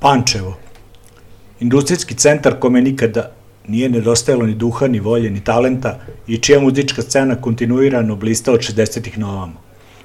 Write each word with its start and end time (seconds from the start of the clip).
Pančevo. 0.00 0.56
Industrijski 1.60 2.14
centar 2.14 2.58
kome 2.60 2.80
nikada 2.82 3.30
nije 3.68 3.88
nedostajalo 3.88 4.46
ni 4.46 4.54
duha, 4.54 4.86
ni 4.86 5.00
volje, 5.00 5.30
ni 5.30 5.44
talenta 5.44 5.98
i 6.26 6.38
čija 6.38 6.60
muzička 6.60 7.02
scena 7.02 7.34
kontinuirano 7.36 8.16
blista 8.16 8.52
od 8.52 8.60
60-ih 8.60 9.18
na 9.18 9.32
ovamo. 9.32 9.60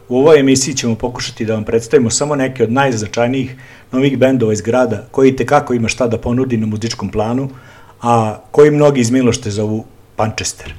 U 0.10 0.18
ovoj 0.18 0.40
emisiji 0.40 0.76
ćemo 0.76 0.96
pokušati 0.96 1.46
da 1.46 1.54
vam 1.54 1.64
predstavimo 1.64 2.10
samo 2.10 2.36
neke 2.36 2.64
od 2.64 2.72
najzačajnijih 2.72 3.56
novih 3.92 4.18
bendova 4.18 4.54
iz 4.54 4.62
grada 4.62 5.08
koji 5.12 5.36
tekako 5.36 5.74
ima 5.74 5.88
šta 5.88 6.08
da 6.08 6.18
ponudi 6.18 6.58
na 6.58 6.66
muzičkom 6.66 7.10
planu, 7.12 7.50
a 8.02 8.38
koji 8.52 8.72
mnogi 8.72 9.02
iz 9.02 9.12
Milošte 9.12 9.52
zovu 9.52 9.86
Pančester. 10.16 10.74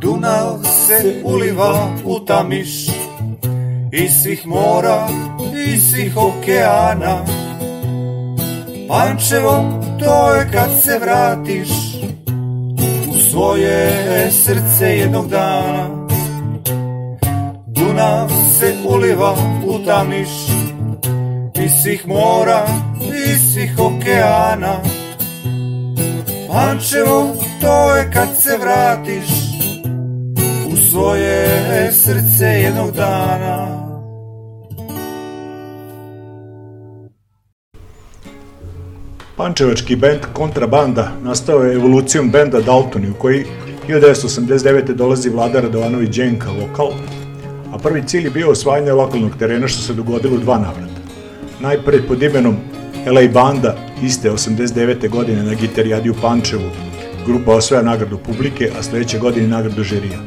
Dunav 0.00 0.62
se 0.86 1.22
uliva 1.24 1.96
u 2.04 2.20
tamiš 2.20 2.86
iz 3.96 4.10
svih 4.22 4.46
mora, 4.46 5.08
iz 5.66 5.90
svih 5.90 6.16
okeana. 6.16 7.24
Pančevo, 8.88 9.82
to 9.98 10.34
je 10.34 10.48
kad 10.52 10.70
se 10.82 10.98
vratiš 10.98 11.68
u 13.08 13.30
svoje 13.30 13.90
srce 14.30 14.96
jednog 14.96 15.28
dana. 15.28 16.06
Dunav 17.66 18.28
se 18.58 18.74
uliva 18.88 19.36
u 19.66 19.78
tamiš 19.86 20.30
iz 21.64 21.72
svih 21.82 22.08
mora, 22.08 22.66
iz 23.30 23.52
svih 23.52 23.78
okeana. 23.78 24.76
Pančevo, 26.48 27.26
to 27.60 27.94
je 27.94 28.10
kad 28.12 28.28
se 28.38 28.58
vratiš 28.60 29.28
u 30.72 30.76
svoje 30.90 31.48
srce 31.92 32.44
jednog 32.44 32.92
dana. 32.92 33.83
Pančevački 39.36 39.96
bend 39.96 40.20
Kontrabanda 40.32 41.08
nastao 41.22 41.62
je 41.62 41.74
evolucijom 41.74 42.30
benda 42.30 42.60
Daltoni 42.60 43.10
u 43.10 43.14
koji 43.14 43.44
1989. 43.88 44.92
dolazi 44.92 45.30
Vlada 45.30 45.60
Radovanović 45.60 46.16
Đenka 46.16 46.50
vokal, 46.50 46.92
a 47.72 47.78
prvi 47.78 48.02
cilj 48.06 48.24
je 48.24 48.30
bio 48.30 48.50
osvajanje 48.50 48.92
lokalnog 48.92 49.32
terena 49.38 49.68
što 49.68 49.82
se 49.82 49.94
dogodilo 49.94 50.34
u 50.34 50.38
dva 50.38 50.58
navrata. 50.58 51.00
Najpre 51.60 52.02
pod 52.08 52.22
imenom 52.22 52.56
LA 53.06 53.28
Banda, 53.32 53.76
iste 54.02 54.30
89. 54.30 55.08
godine 55.08 55.42
na 55.42 55.54
gitarijadi 55.54 56.10
u 56.10 56.14
Pančevu, 56.22 56.70
grupa 57.26 57.52
osvaja 57.52 57.82
nagradu 57.82 58.18
publike, 58.18 58.70
a 58.78 58.82
sledeće 58.82 59.18
godine 59.18 59.48
nagradu 59.48 59.82
žirija. 59.82 60.18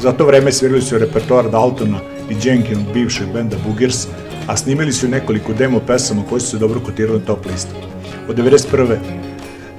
Za 0.00 0.12
to 0.12 0.26
vreme 0.26 0.52
svirali 0.52 0.82
su 0.82 0.98
repertoar 0.98 1.50
Daltona 1.50 1.98
i 2.30 2.48
Jenkinog 2.48 2.84
bivšeg 2.94 3.26
benda 3.32 3.56
Boogers, 3.66 4.06
a 4.46 4.56
snimili 4.56 4.92
su 4.92 5.08
nekoliko 5.08 5.52
demo 5.52 5.80
pesama 5.80 6.22
koje 6.28 6.40
su 6.40 6.50
se 6.50 6.58
dobro 6.58 6.80
kotirali 6.80 7.18
na 7.18 7.24
top 7.24 7.46
listu. 7.46 7.93
Od 8.28 8.36
91. 8.36 8.96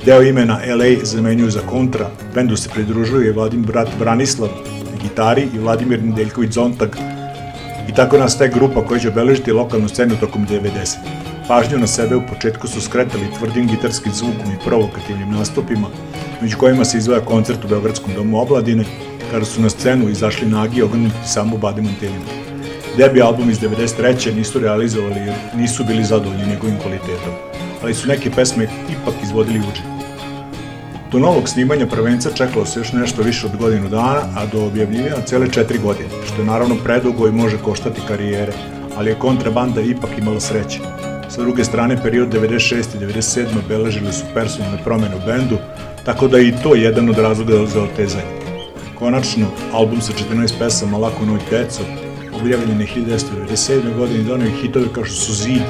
deo 0.06 0.22
imena 0.22 0.54
LA 0.54 1.06
zamenjuju 1.06 1.52
za 1.52 1.60
kontra, 1.60 2.10
bendu 2.36 2.58
se 2.58 2.70
pridružuje 2.70 3.34
Vladim 3.34 3.64
brat 3.64 3.90
Branislav 4.00 4.50
na 4.92 4.98
gitari 5.02 5.48
i 5.54 5.60
Vladimir 5.60 6.04
Nedeljković 6.04 6.52
Zontag 6.52 6.90
i 7.90 7.94
tako 7.96 8.18
nastaje 8.18 8.52
grupa 8.52 8.86
koja 8.86 9.00
će 9.00 9.10
obeležiti 9.10 9.52
lokalnu 9.52 9.88
scenu 9.88 10.16
tokom 10.20 10.48
90. 10.48 10.96
Pažnju 11.48 11.78
na 11.78 11.88
sebe 11.88 12.16
u 12.16 12.22
početku 12.34 12.68
su 12.68 12.82
skretali 12.82 13.34
tvrdim 13.40 13.68
gitarskim 13.68 14.12
zvukom 14.12 14.52
i 14.54 14.66
provokativnim 14.66 15.32
nastupima, 15.32 15.88
među 16.42 16.58
kojima 16.58 16.86
se 16.86 16.98
izvaja 16.98 17.22
koncert 17.22 17.66
u 17.66 17.68
Beogradskom 17.68 18.14
domu 18.16 18.42
Obladine, 18.42 18.86
kada 19.32 19.46
su 19.46 19.62
na 19.62 19.70
scenu 19.70 20.10
izašli 20.10 20.48
nagi 20.48 20.82
ognuti 20.82 21.28
samo 21.28 21.58
Bade 21.58 21.82
Mantelima. 21.82 22.26
Debi 22.98 23.22
album 23.22 23.50
iz 23.50 23.60
93. 23.60 24.36
nisu 24.36 24.60
realizovali 24.60 25.20
jer 25.20 25.36
nisu 25.56 25.84
bili 25.84 26.04
zadovoljni 26.04 26.48
njegovim 26.48 26.80
kvalitetom, 26.80 27.34
ali 27.82 27.94
su 27.94 28.08
neke 28.08 28.32
pesme 28.32 28.64
ipak 28.64 29.14
izvodili 29.24 29.60
uđe. 29.60 29.96
Do 31.12 31.20
novog 31.20 31.50
snimanja 31.50 31.88
prvenca 31.88 32.30
čekalo 32.32 32.66
se 32.66 32.80
još 32.80 32.92
nešto 32.92 33.22
više 33.22 33.46
od 33.48 33.58
godinu 33.58 33.90
dana, 33.90 34.22
a 34.36 34.46
do 34.46 34.66
objavljivanja 34.66 35.26
cele 35.26 35.52
četiri 35.52 35.80
godine, 35.80 36.10
što 36.28 36.42
je 36.42 36.46
naravno 36.46 36.76
predugo 36.84 37.28
i 37.28 37.32
može 37.32 37.58
koštati 37.58 38.02
karijere, 38.08 38.54
ali 38.96 39.10
je 39.10 39.20
kontrabanda 39.20 39.82
ipak 39.82 40.10
imala 40.18 40.40
sreće. 40.40 40.80
Sa 41.30 41.42
druge 41.42 41.64
strane, 41.64 41.98
period 42.04 42.34
96. 42.34 42.76
i 42.78 43.06
97. 43.06 43.46
obeležili 43.66 44.14
su 44.14 44.24
personalne 44.34 44.78
promene 44.84 45.16
u 45.16 45.26
bendu, 45.26 45.58
tako 46.06 46.28
da 46.28 46.38
je 46.38 46.48
i 46.48 46.54
to 46.64 46.76
jedan 46.76 47.10
od 47.10 47.18
razloga 47.18 47.66
za 47.66 47.84
otezanje. 47.84 48.46
Konačno, 49.00 49.48
album 49.74 50.02
sa 50.02 50.14
14 50.14 50.60
pesama 50.60 50.98
Lako 50.98 51.26
noć 51.26 51.42
deco, 51.52 51.84
objavljen 52.42 52.82
je 52.82 52.88
1997. 52.88 53.98
godine 53.98 54.24
donio 54.24 54.52
hitove 54.62 54.86
kao 54.94 55.06
što 55.06 55.16
su 55.16 55.34
Zid 55.34 55.62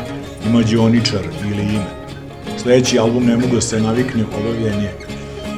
i 0.46 0.50
Mađioničar 0.50 1.24
ili 1.44 1.63
Ime. 1.63 2.04
Sledeći 2.66 3.00
album 3.00 3.26
ne 3.26 3.38
mogu 3.38 3.56
da 3.56 3.62
se 3.62 3.80
navikne, 3.80 4.24
obavljen 4.40 4.81
je 4.81 4.94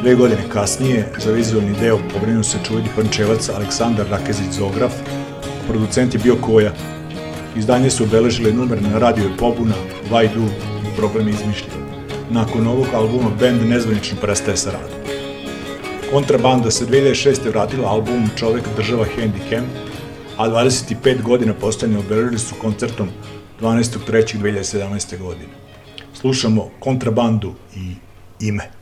Dve 0.01 0.15
godine 0.15 0.41
kasnije, 0.53 1.05
za 1.17 1.31
vizualni 1.31 1.75
deo 1.79 1.99
pobrinuo 2.13 2.43
se 2.43 2.57
čuveni 2.67 2.87
pančevac 2.95 3.49
Aleksandar 3.49 4.05
Rakezić 4.09 4.51
Zograf, 4.51 4.91
producent 5.67 6.13
je 6.13 6.19
bio 6.19 6.35
Koja. 6.35 6.73
Izdanje 7.55 7.89
su 7.89 8.03
obeležile 8.03 8.53
numer 8.53 8.81
na 8.81 8.99
radio 8.99 9.23
je 9.23 9.37
Pobuna, 9.37 9.73
Vajdu 10.11 10.43
i 10.83 10.97
program 10.97 11.29
izmišlja. 11.29 11.67
Nakon 12.29 12.67
ovog 12.67 12.87
albuma 12.93 13.29
band 13.39 13.61
nezvanično 13.69 14.17
prestaje 14.21 14.57
sa 14.57 14.71
radom. 14.71 14.99
Kontrabanda 16.11 16.71
se 16.71 16.85
2006. 16.85 17.49
vratila 17.49 17.89
album 17.89 18.29
Čovek 18.35 18.63
država 18.75 19.05
Handicam, 19.15 19.65
a 20.37 20.49
25 20.49 21.21
godina 21.21 21.53
postojanja 21.53 21.99
obeležili 21.99 22.39
su 22.39 22.55
koncertom 22.61 23.09
12.3.2017. 23.61 25.17
godine. 25.19 25.66
Slušamo 26.21 26.69
kontrabandu 26.79 27.53
i 27.75 27.93
ime. 28.39 28.76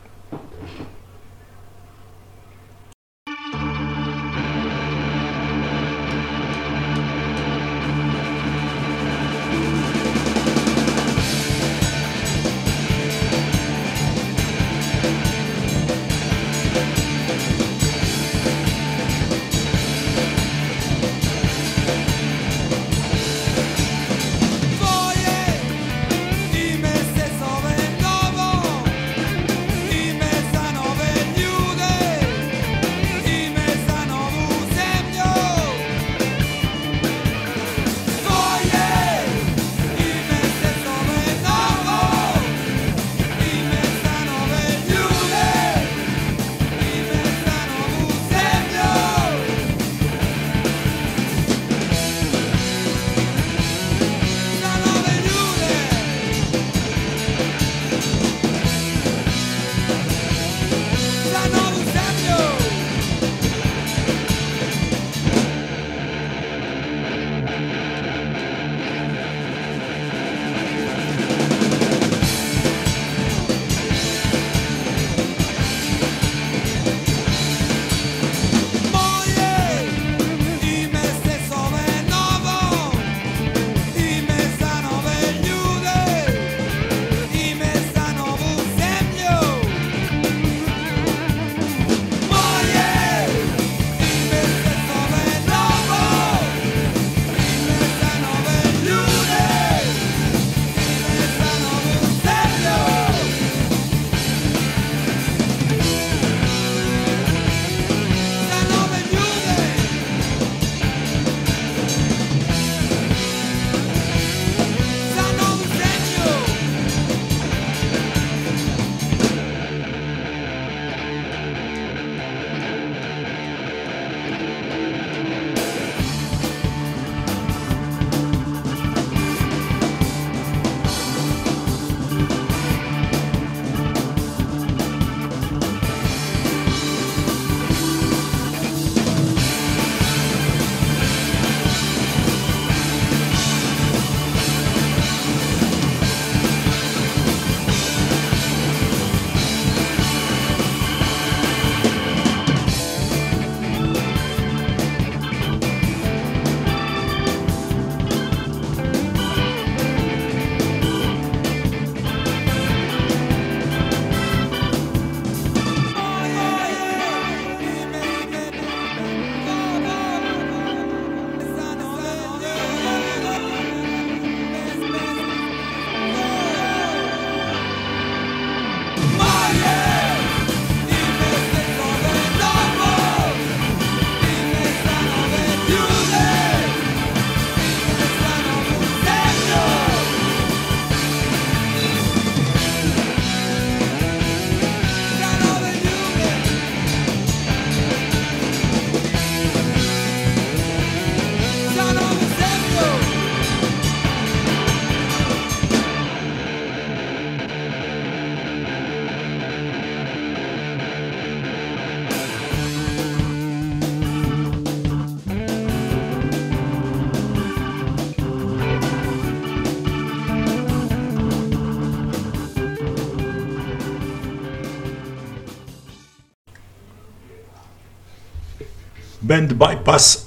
Band 229.35 229.53
Bypass 229.53 230.17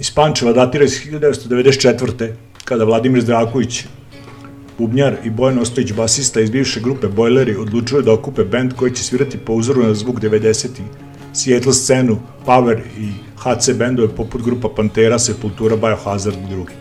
iz 0.00 0.10
Pančeva 0.10 0.52
datira 0.52 0.84
iz 0.84 0.90
1994. 0.90 2.30
kada 2.64 2.84
Vladimir 2.84 3.22
Zdraković, 3.22 3.84
bubnjar 4.78 5.16
i 5.24 5.30
Bojan 5.30 5.58
Ostojić, 5.58 5.92
basista 5.92 6.40
iz 6.40 6.50
bivše 6.50 6.80
grupe 6.80 7.08
Boileri, 7.08 7.56
odlučuju 7.56 8.02
da 8.02 8.12
okupe 8.12 8.44
band 8.44 8.72
koji 8.76 8.92
će 8.92 9.04
svirati 9.04 9.38
po 9.38 9.52
uzoru 9.52 9.82
na 9.82 9.94
zvuk 9.94 10.20
90. 10.20 10.68
Seattle 11.32 11.72
scenu, 11.72 12.18
Power 12.46 12.80
i 12.98 13.10
HC 13.36 13.70
bendove 13.78 14.08
poput 14.08 14.42
grupa 14.42 14.68
Pantera, 14.76 15.18
Sepultura, 15.18 15.76
Biohazard 15.76 16.36
i 16.36 16.50
drugi. 16.50 16.72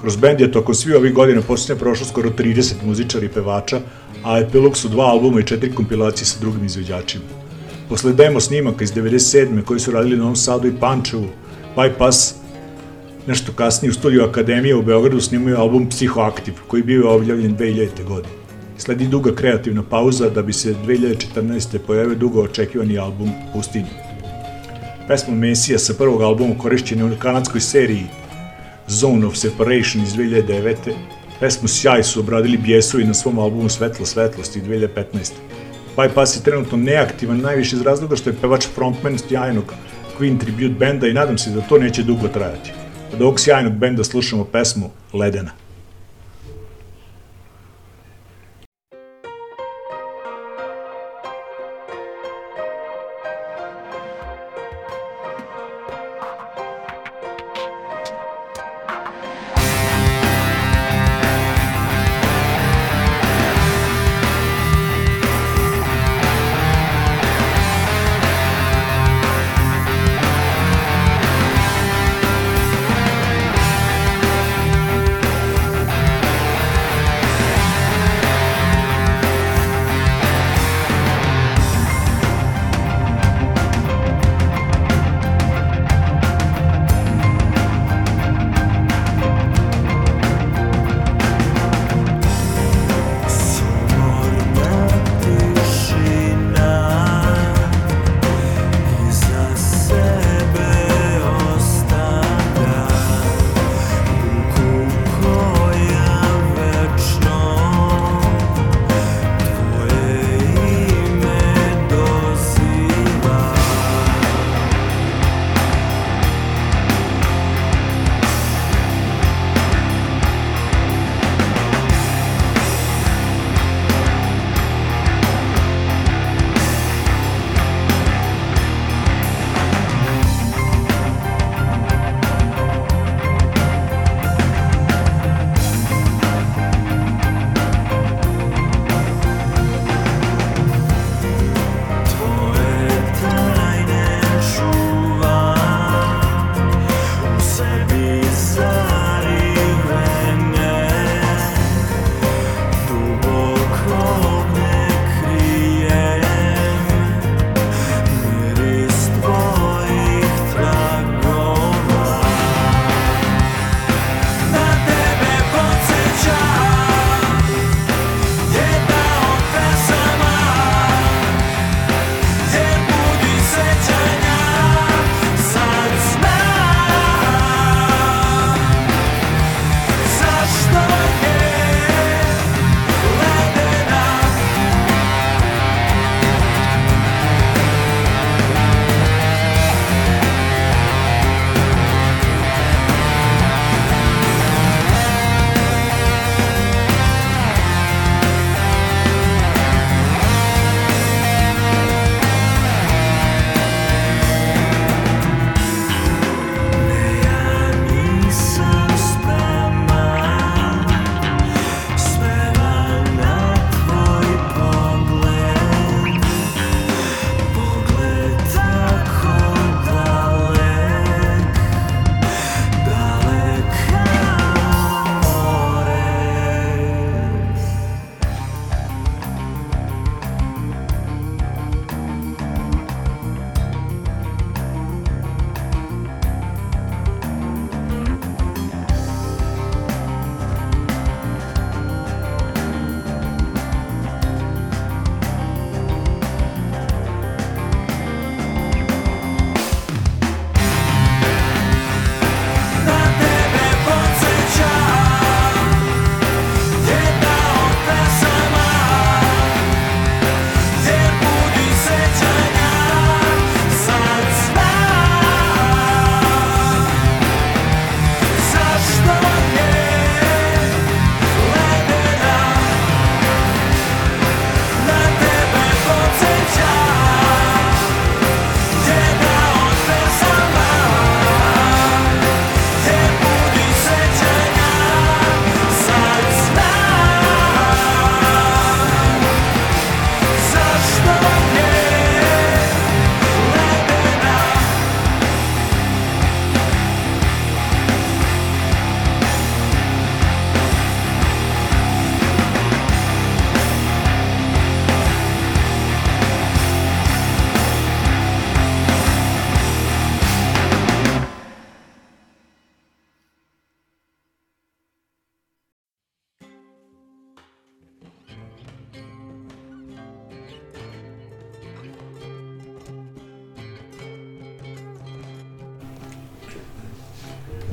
Kroz 0.00 0.16
bend 0.16 0.40
je 0.40 0.52
tokom 0.52 0.74
svi 0.74 0.94
ovih 0.94 1.14
godina 1.14 1.42
posljednje 1.42 1.80
prošlo 1.80 2.06
skoro 2.06 2.30
30 2.30 2.72
muzičara 2.84 3.24
i 3.24 3.28
pevača, 3.28 3.80
a 4.24 4.38
epilog 4.38 4.76
su 4.76 4.88
dva 4.88 5.04
albuma 5.04 5.40
i 5.40 5.46
četiri 5.46 5.74
kompilacije 5.74 6.26
sa 6.26 6.40
drugim 6.40 6.64
izveđačima. 6.64 7.41
Posle 7.92 8.12
demo 8.12 8.40
snimaka 8.40 8.84
iz 8.84 8.92
97. 8.92 9.64
koji 9.64 9.80
su 9.80 9.90
radili 9.90 10.16
na 10.16 10.22
Novom 10.22 10.36
Sadu 10.36 10.68
i 10.68 10.72
Pančevu, 10.80 11.26
Bypass 11.76 12.34
nešto 13.26 13.52
kasnije 13.52 13.90
u 13.90 13.94
studiju 13.94 14.24
Akademije 14.24 14.74
u 14.74 14.82
Beogradu 14.82 15.20
snimaju 15.20 15.56
album 15.56 15.88
Psihoaktiv, 15.88 16.54
koji 16.66 16.82
bio 16.82 17.14
objavljen 17.14 17.56
2000. 17.56 18.04
godine. 18.04 18.34
Sledi 18.78 19.06
duga 19.08 19.34
kreativna 19.34 19.82
pauza 19.82 20.30
da 20.30 20.42
bi 20.42 20.52
se 20.52 20.74
2014. 20.86 21.78
pojavio 21.86 22.14
dugo 22.14 22.42
očekivani 22.42 22.98
album 22.98 23.30
Pustinje. 23.52 23.92
Pesma 25.08 25.34
Mesija 25.34 25.78
sa 25.78 25.94
prvog 25.94 26.22
albuma 26.22 26.58
korišćena 26.58 27.06
u 27.06 27.10
kanadskoj 27.18 27.60
seriji 27.60 28.06
Zone 28.88 29.26
of 29.26 29.36
Separation 29.36 30.04
iz 30.04 30.14
2009. 30.14 30.74
Pesmu 31.40 31.68
Sjaj 31.68 32.02
su 32.02 32.20
obradili 32.20 32.56
Bjesovi 32.56 33.04
na 33.04 33.14
svom 33.14 33.38
albumu 33.38 33.68
Svetla 33.68 34.06
svetlosti 34.06 34.60
2015. 34.60 35.32
Bypass 35.96 36.36
je 36.36 36.42
trenutno 36.42 36.78
neaktivan 36.78 37.40
najviše 37.40 37.76
iz 37.76 37.82
razloga 37.82 38.16
što 38.16 38.30
je 38.30 38.36
pevač 38.40 38.66
frontman 38.74 39.18
sjajnog 39.18 39.74
Queen 40.18 40.40
tribute 40.40 40.74
benda 40.78 41.06
i 41.06 41.12
nadam 41.12 41.38
se 41.38 41.50
da 41.50 41.60
to 41.60 41.78
neće 41.78 42.02
dugo 42.02 42.28
trajati. 42.28 42.72
Od 43.12 43.22
ovog 43.22 43.40
sjajnog 43.40 43.72
benda 43.72 44.04
slušamo 44.04 44.44
pesmu 44.44 44.90
Ledena. 45.12 45.61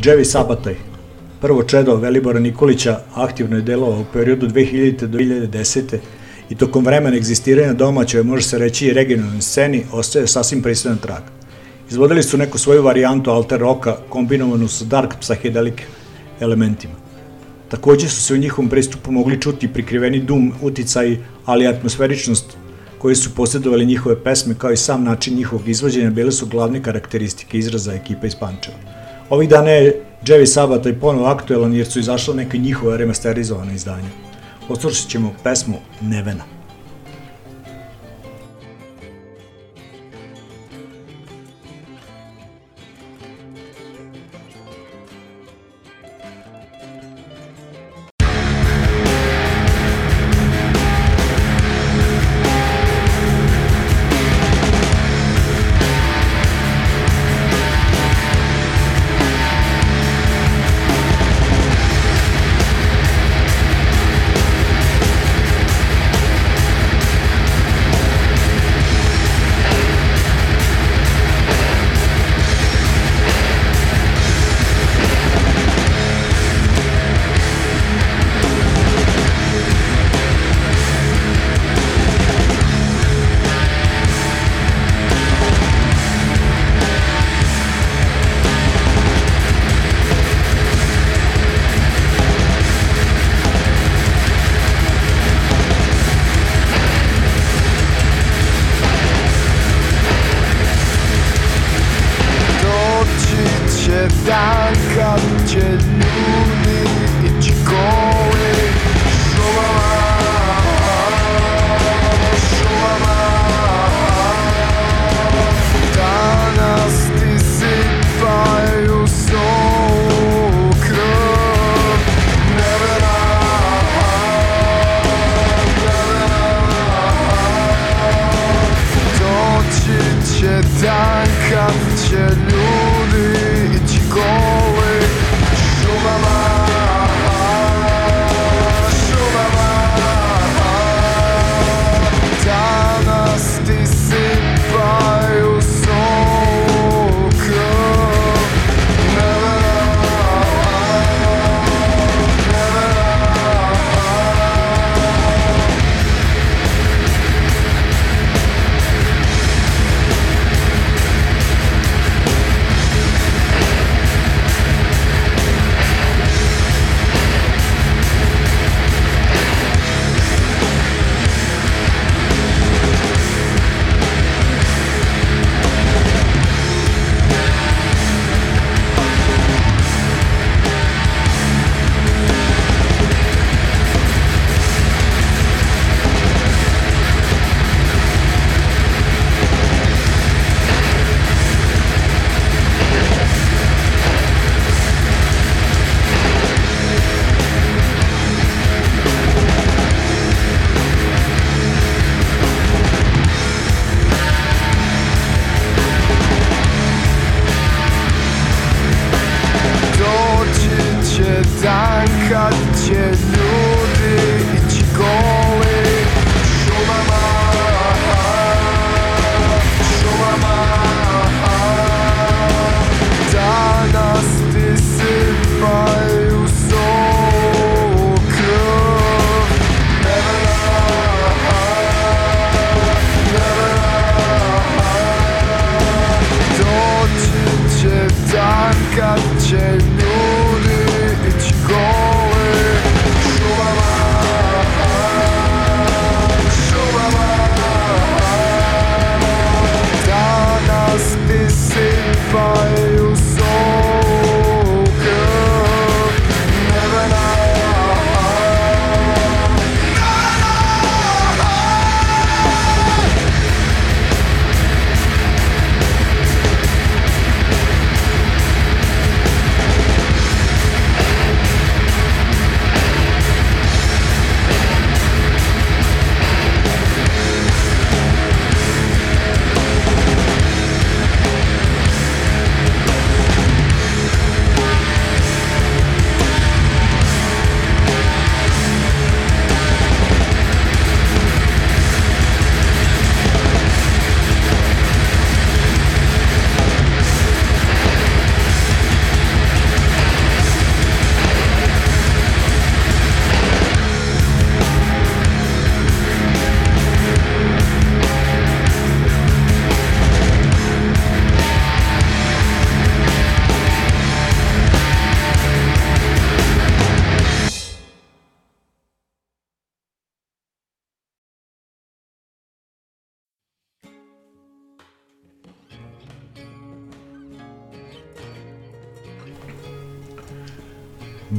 Dževi 0.01 0.25
Sabataj, 0.25 0.75
prvo 1.41 1.63
čedo 1.63 1.96
Velibora 1.96 2.39
Nikolića, 2.39 3.00
aktivno 3.13 3.56
je 3.56 3.62
delovao 3.62 4.01
u 4.01 4.06
periodu 4.13 4.48
2000. 4.48 5.08
do 5.08 5.18
2010. 5.18 5.98
i 6.50 6.56
tokom 6.56 6.86
vremena 6.86 7.18
egzistiranja 7.18 7.74
domaćoj, 7.74 8.24
može 8.24 8.44
se 8.44 8.58
reći 8.58 8.88
i 8.88 8.94
regionalnoj 8.94 9.41
sceni, 9.41 9.84
ostaje 9.91 10.27
sasvim 10.27 10.62
pristojan 10.62 10.98
trag. 10.98 11.24
Izvodili 11.89 12.24
su 12.24 12.38
neku 12.38 12.58
svoju 12.58 12.84
varijantu 12.84 13.32
alter 13.32 13.60
roka 13.60 13.98
kombinovanu 14.10 14.68
sa 14.68 14.86
dark 14.86 15.15
psychedelic 15.22 15.82
elementima. 16.39 16.94
Takođe 17.70 18.10
su 18.10 18.22
se 18.22 18.34
u 18.34 18.38
njihovom 18.38 18.70
pristupu 18.70 19.12
mogli 19.12 19.41
čuti 19.41 19.74
prikriveni 19.74 20.20
dum, 20.20 20.53
uticaj, 20.62 21.18
ali 21.46 21.68
atmosferičnost 21.68 22.58
koji 22.98 23.15
su 23.15 23.36
posjedovali 23.36 23.86
njihove 23.86 24.24
pesme 24.24 24.56
kao 24.58 24.72
i 24.72 24.77
sam 24.77 25.03
način 25.03 25.36
njihovog 25.36 25.68
izvođenja 25.68 26.10
bile 26.10 26.32
su 26.32 26.46
glavne 26.46 26.84
karakteristike 26.84 27.58
izraza 27.58 27.94
ekipe 27.94 28.27
iz 28.27 28.36
Pančeva. 28.36 28.99
Ovih 29.29 29.50
dana 29.50 29.69
je 29.69 30.01
Jevi 30.25 30.48
Sabata 30.48 30.89
i 30.89 31.00
ponovo 31.00 31.25
aktuelan 31.25 31.74
jer 31.74 31.88
su 31.88 32.00
izašla 32.00 32.33
neke 32.36 32.57
njihove 32.57 32.98
remasterizovane 32.98 33.75
izdanja. 33.75 34.09
Poslušat 34.67 35.09
ćemo 35.09 35.33
pesmu 35.43 35.77
Nevena. 36.01 36.59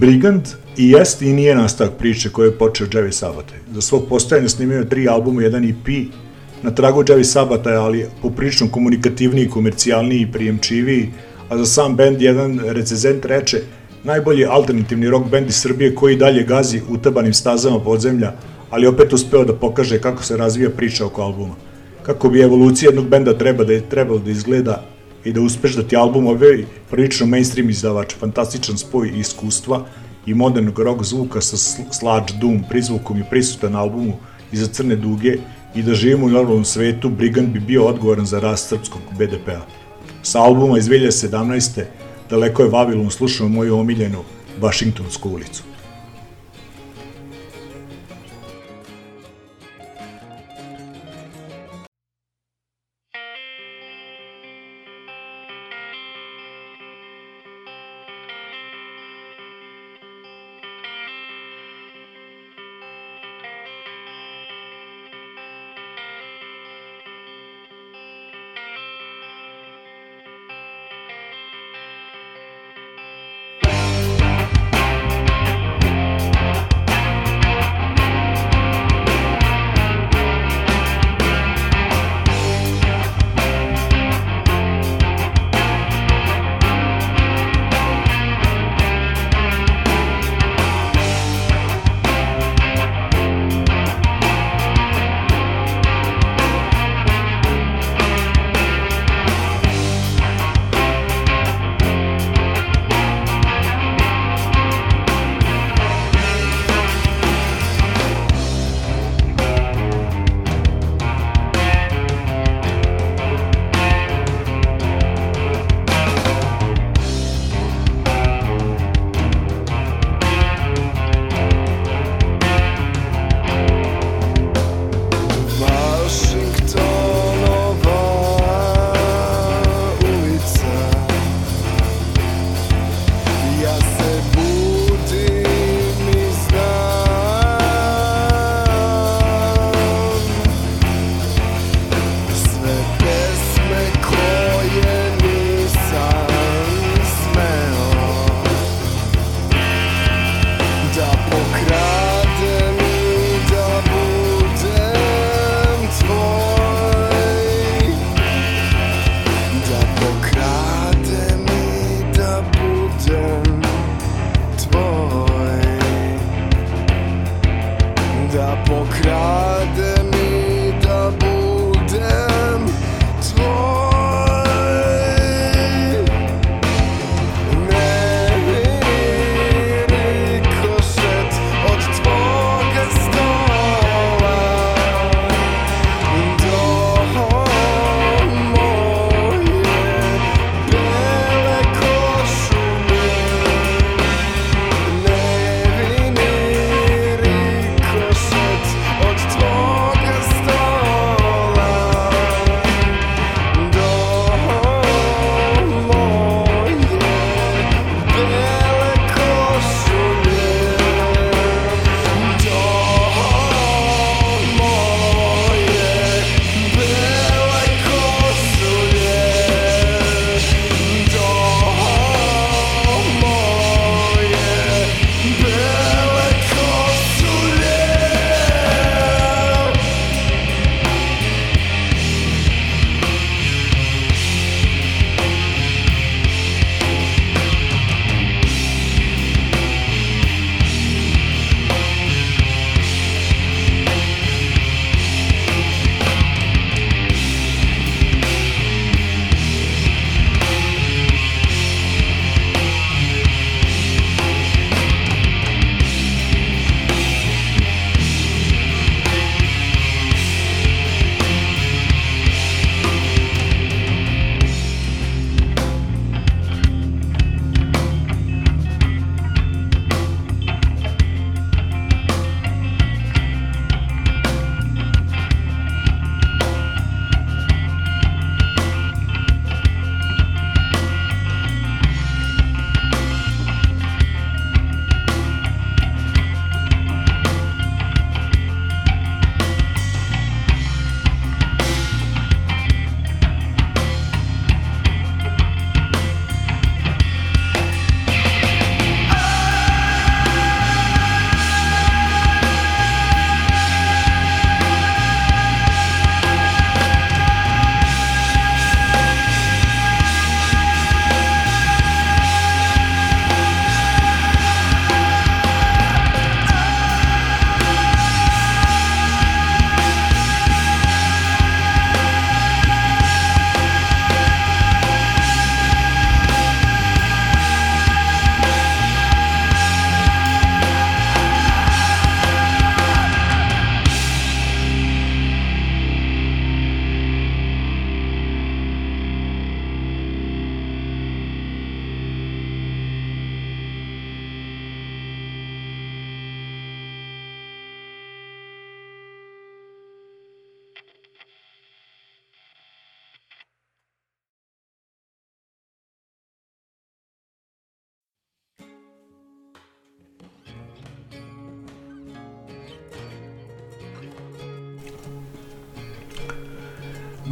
Brigand 0.00 0.42
i 0.76 0.90
jest 0.90 1.22
i 1.22 1.32
nije 1.32 1.54
nastavak 1.54 1.92
priče 1.98 2.30
koju 2.30 2.46
je 2.46 2.58
počeo 2.58 2.86
Javi 2.92 3.12
Sabata. 3.12 3.54
Za 3.72 3.80
svog 3.80 4.06
postojanja 4.08 4.48
snimio 4.48 4.84
tri 4.84 5.08
albuma, 5.08 5.42
jedan 5.42 5.64
EP, 5.64 5.88
na 6.62 6.70
tragu 6.70 7.04
Javi 7.08 7.24
Sabata, 7.24 7.70
ali 7.70 8.06
poprično 8.22 8.68
komunikativniji, 8.70 9.48
komercijalniji 9.48 10.20
i 10.20 10.32
prijemčiviji, 10.32 11.10
a 11.48 11.58
za 11.58 11.66
sam 11.66 11.96
bend 11.96 12.22
jedan 12.22 12.60
recezent 12.64 13.24
reče 13.24 13.60
najbolji 14.04 14.44
alternativni 14.44 15.10
rock 15.10 15.30
bend 15.30 15.48
iz 15.48 15.56
Srbije 15.56 15.94
koji 15.94 16.16
dalje 16.16 16.44
gazi 16.44 16.80
utabanim 16.88 17.34
stazama 17.34 17.80
podzemlja, 17.80 18.32
ali 18.70 18.86
opet 18.86 19.12
uspeo 19.12 19.44
da 19.44 19.52
pokaže 19.52 20.00
kako 20.00 20.22
se 20.22 20.36
razvija 20.36 20.70
priča 20.70 21.06
oko 21.06 21.22
albuma. 21.22 21.54
Kako 22.02 22.28
bi 22.28 22.40
evolucija 22.40 22.88
jednog 22.88 23.08
benda 23.08 23.38
treba 23.38 23.64
da 23.64 23.72
je 23.72 23.88
trebalo 23.88 24.18
da 24.18 24.30
izgleda 24.30 24.84
i 25.24 25.32
da 25.32 25.40
uspeš 25.40 25.76
da 25.76 25.82
ti 25.82 25.96
album 25.96 26.26
objavi 26.26 26.66
prilično 26.90 27.26
mainstream 27.26 27.70
izdavač, 27.70 28.14
fantastičan 28.14 28.78
spoj 28.78 29.12
iskustva 29.16 29.86
i 30.26 30.34
modernog 30.34 30.78
rock 30.78 31.02
zvuka 31.02 31.40
sa 31.40 31.56
sludge 31.90 32.32
doom 32.40 32.64
prizvukom 32.68 33.18
i 33.18 33.24
prisutan 33.30 33.76
albumu 33.76 34.16
iza 34.52 34.66
crne 34.66 34.96
duge 34.96 35.36
i 35.74 35.82
da 35.82 35.94
živimo 35.94 36.26
u 36.26 36.30
normalnom 36.30 36.64
svetu, 36.64 37.08
Brigand 37.08 37.48
bi 37.48 37.60
bio 37.60 37.86
odgovoran 37.86 38.26
za 38.26 38.40
rast 38.40 38.68
srpskog 38.68 39.02
BDP-a. 39.18 39.60
Sa 40.22 40.42
albuma 40.42 40.78
iz 40.78 40.88
2017. 40.88 41.82
daleko 42.30 42.62
je 42.62 42.68
Vavilon 42.68 43.10
slušao 43.10 43.48
moju 43.48 43.78
omiljenu 43.78 44.24
Vašingtonsku 44.60 45.30
ulicu. 45.30 45.69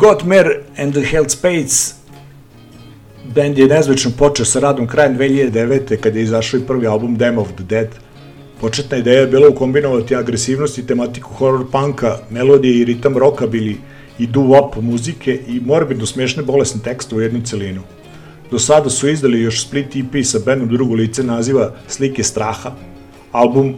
Gottmer 0.09 0.65
and 0.79 0.95
the 0.95 1.05
Held 1.05 1.31
Spades 1.31 1.95
band 3.35 3.59
je 3.59 3.67
nezvečno 3.67 4.11
počeo 4.19 4.45
sa 4.45 4.61
radom 4.61 4.87
krajem 4.87 5.19
2009. 5.19 5.97
kad 5.97 6.17
je 6.17 6.23
izašao 6.23 6.59
i 6.59 6.67
prvi 6.67 6.87
album 6.87 7.17
Dam 7.17 7.39
of 7.39 7.49
the 7.57 7.65
Dead. 7.65 7.89
Početna 8.61 8.97
ideja 8.97 9.21
je 9.21 9.27
bila 9.27 9.49
ukombinovati 9.49 10.17
agresivnost 10.17 10.79
i 10.79 10.87
tematiku 10.87 11.35
horror 11.35 11.67
punka, 11.73 12.17
melodije 12.31 12.81
i 12.81 12.85
ritam 12.85 13.15
rockabilly 13.15 13.75
i 14.19 14.27
doo-wop 14.27 14.81
muzike 14.81 15.41
i 15.49 15.61
morbidno 15.61 16.07
smešne 16.07 16.43
bolesne 16.43 16.81
tekste 16.85 17.15
u 17.15 17.21
jednu 17.21 17.41
celinu. 17.45 17.83
Do 18.51 18.59
sada 18.59 18.91
su 18.91 19.09
izdali 19.09 19.43
još 19.43 19.67
split 19.67 19.97
EP 19.97 20.25
sa 20.25 20.39
bandom 20.45 20.69
drugo 20.69 20.95
lice 20.95 21.23
naziva 21.23 21.75
Slike 21.89 22.23
straha, 22.23 22.73
album 23.33 23.75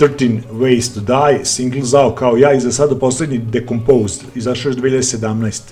13 0.00 0.40
Ways 0.52 0.94
to 0.94 1.00
Die, 1.00 1.44
single 1.44 1.82
zao 1.82 2.14
kao 2.14 2.36
ja 2.36 2.52
i 2.52 2.60
za 2.60 2.72
sada 2.72 2.98
poslednji 2.98 3.38
Decomposed, 3.38 4.22
izašao 4.34 4.70
još 4.70 4.76
2017. 4.76 5.62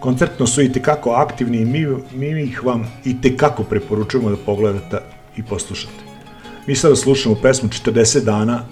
Koncertno 0.00 0.46
su 0.46 0.62
i 0.62 0.72
tekako 0.72 1.10
aktivni 1.10 1.58
i 1.58 1.64
mi, 1.64 1.86
mi 2.14 2.42
ih 2.42 2.64
vam 2.64 2.92
i 3.04 3.20
tekako 3.20 3.62
preporučujemo 3.62 4.30
da 4.30 4.36
pogledate 4.36 4.98
i 5.36 5.42
poslušate. 5.42 6.04
Mi 6.66 6.74
sada 6.74 6.96
slušamo 6.96 7.34
pesmu 7.42 7.68
40 7.68 8.24
dana 8.24 8.64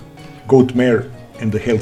Goat 0.48 0.74
Mare 0.74 1.02
and 1.42 1.52
the 1.52 1.64
Hell 1.64 1.78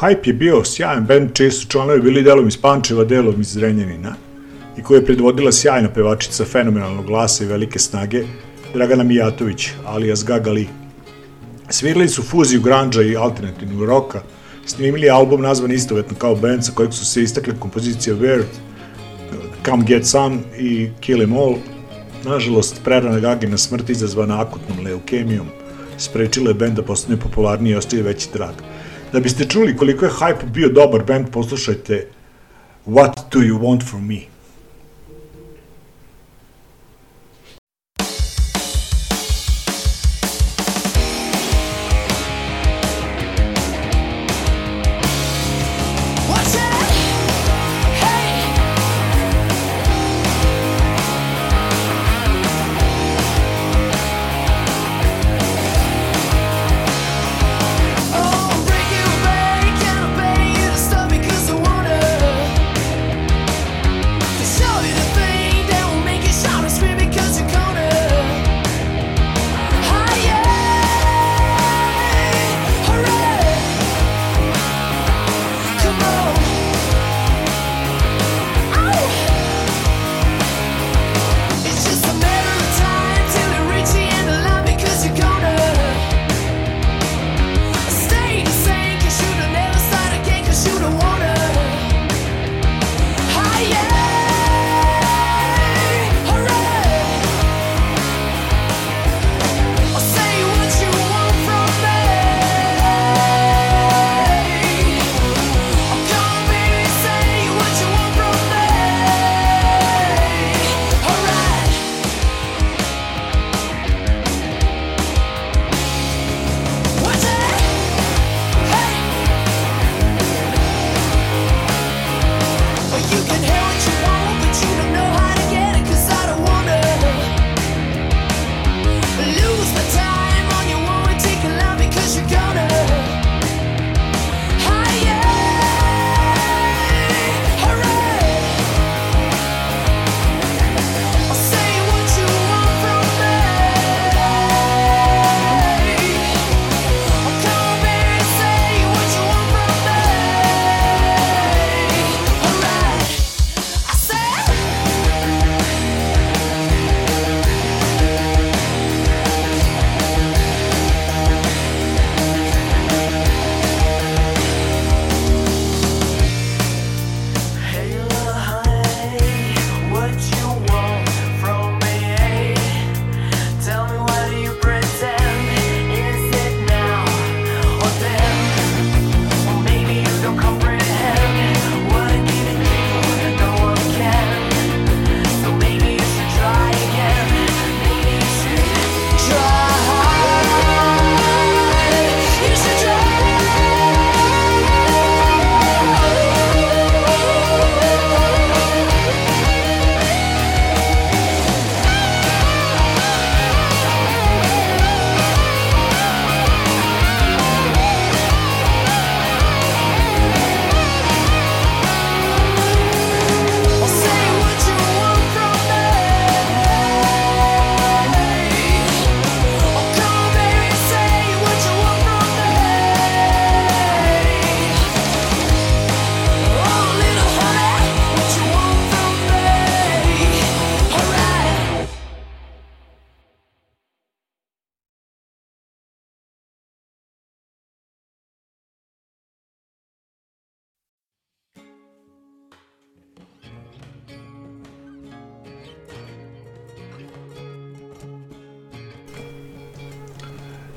Hype 0.00 0.28
je 0.28 0.32
bio 0.32 0.64
sjajan 0.64 1.04
band 1.06 1.30
čiji 1.34 1.50
su 1.50 1.68
članovi 1.68 2.00
bili 2.00 2.22
delom 2.22 2.48
iz 2.48 2.56
Pančeva, 2.56 3.04
delom 3.04 3.40
iz 3.40 3.48
Zrenjanina 3.48 4.14
i 4.78 4.82
koji 4.82 4.98
je 4.98 5.04
predvodila 5.04 5.52
sjajna 5.52 5.88
pevačica 5.88 6.44
fenomenalnog 6.44 7.06
glasa 7.06 7.44
i 7.44 7.46
velike 7.46 7.78
snage 7.78 8.24
Dragana 8.74 9.04
Mijatović, 9.04 9.68
alias 9.84 10.24
Gaga 10.24 10.50
Lee. 10.50 10.66
Svirali 11.68 12.08
su 12.08 12.22
fuziju 12.22 12.60
grunge 12.60 13.04
i 13.04 13.16
alternativnog 13.16 13.84
roka, 13.84 14.22
snimili 14.66 15.10
album 15.10 15.42
nazvan 15.42 15.72
istovetno 15.72 16.16
kao 16.18 16.34
band 16.34 16.64
sa 16.64 16.72
kojeg 16.72 16.92
su 16.92 17.06
se 17.06 17.22
istakle 17.22 17.54
kompozicije 17.60 18.16
Weird, 18.16 18.52
Come 19.64 19.84
Get 19.86 20.06
Some 20.06 20.38
i 20.58 20.90
Kill 21.00 21.22
Em 21.22 21.32
All. 21.32 21.54
Nažalost, 22.24 22.80
prerana 22.84 23.20
Gagina 23.20 23.56
smrt 23.56 23.90
izazvana 23.90 24.40
akutnom 24.40 24.84
leukemijom 24.84 25.46
sprečilo 25.98 26.50
je 26.50 26.54
bend 26.54 26.76
da 26.76 26.82
postane 26.82 27.16
popularniji 27.16 27.72
i 27.72 27.76
ostaje 27.76 28.02
veći 28.02 28.32
trag. 28.32 28.54
Da 29.16 29.20
biste 29.20 29.46
čuli 29.48 29.76
koliko 29.76 30.04
je 30.04 30.10
hype 30.10 30.46
bio 30.54 30.68
dobar 30.68 31.04
bend, 31.04 31.28
poslušajte 31.32 32.06
What 32.86 33.20
Do 33.32 33.40
You 33.40 33.58
Want 33.62 33.84
From 33.90 34.06
Me? 34.06 34.18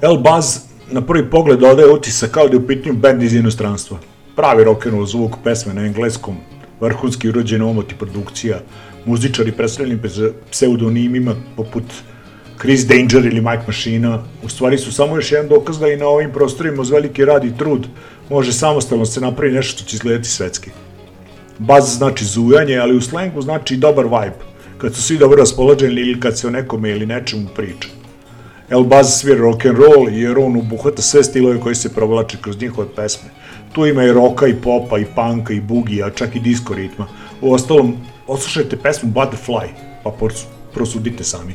El 0.09 0.17
Buzz 0.17 0.57
na 0.91 1.01
prvi 1.01 1.29
pogled 1.29 1.63
odaje 1.63 1.91
utisak 1.93 2.31
kao 2.31 2.47
da 2.47 2.53
je 2.53 2.59
u 2.59 2.67
pitanju 2.67 2.95
band 2.95 3.23
iz 3.23 3.33
inostranstva. 3.33 3.97
Pravi 4.35 4.63
rock'n'roll 4.65 5.05
zvuk, 5.05 5.35
pesme 5.43 5.73
na 5.73 5.85
engleskom, 5.85 6.37
vrhunski 6.81 7.29
urađen 7.29 7.61
omot 7.61 7.91
i 7.91 7.95
produkcija, 7.95 8.59
muzičari 9.05 9.51
predstavljeni 9.51 9.99
pseudonimima 10.51 11.35
poput 11.57 11.83
Chris 12.61 12.87
Danger 12.87 13.25
ili 13.25 13.41
Mike 13.41 13.63
Machina, 13.67 14.23
u 14.43 14.49
stvari 14.49 14.77
su 14.77 14.91
samo 14.91 15.15
još 15.15 15.31
jedan 15.31 15.47
dokaz 15.49 15.79
da 15.79 15.87
i 15.87 15.97
na 15.97 16.07
ovim 16.07 16.33
prostorima 16.33 16.81
uz 16.81 16.89
veliki 16.89 17.25
rad 17.25 17.45
i 17.45 17.57
trud 17.57 17.87
može 18.29 18.53
samostalno 18.53 19.05
se 19.05 19.21
napravi 19.21 19.53
nešto 19.53 19.77
što 19.77 19.89
će 19.89 19.95
izgledati 19.95 20.29
svetski. 20.29 20.71
Buzz 21.57 21.97
znači 21.97 22.25
zujanje, 22.25 22.77
ali 22.77 22.97
u 22.97 23.01
slengu 23.01 23.41
znači 23.41 23.73
i 23.73 23.77
dobar 23.77 24.05
vibe, 24.05 24.43
kad 24.77 24.95
su 24.95 25.01
svi 25.01 25.17
dobro 25.17 25.37
raspoloženi 25.37 26.01
ili 26.01 26.19
kad 26.19 26.39
se 26.39 26.47
o 26.47 26.49
nekome 26.49 26.89
ili 26.89 27.05
nečemu 27.05 27.47
priča. 27.55 27.98
El 28.69 28.83
Buzz 28.83 29.07
svira 29.09 29.39
rock 29.39 29.65
and 29.65 29.77
roll 29.77 30.09
jer 30.09 30.37
on 30.37 30.57
obuhvata 30.57 31.01
sve 31.01 31.23
stilove 31.23 31.59
koji 31.59 31.75
se 31.75 31.93
provlače 31.93 32.37
kroz 32.41 32.61
njihove 32.61 32.87
pesme. 32.95 33.29
Tu 33.73 33.85
ima 33.85 34.03
i 34.03 34.11
roka 34.11 34.47
i 34.47 34.55
popa 34.55 34.99
i 34.99 35.05
panka 35.15 35.53
i 35.53 35.61
bugija, 35.61 36.09
čak 36.09 36.35
i 36.35 36.39
disco 36.39 36.73
ritma. 36.73 37.07
U 37.41 37.53
ostalom, 37.53 37.97
oslušajte 38.27 38.77
pesmu 38.77 39.11
Butterfly, 39.13 39.67
pa 40.03 40.09
pros- 40.19 40.45
prosudite 40.73 41.23
sami. 41.23 41.53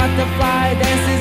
Butterfly 0.00 0.72
dances 0.80 1.19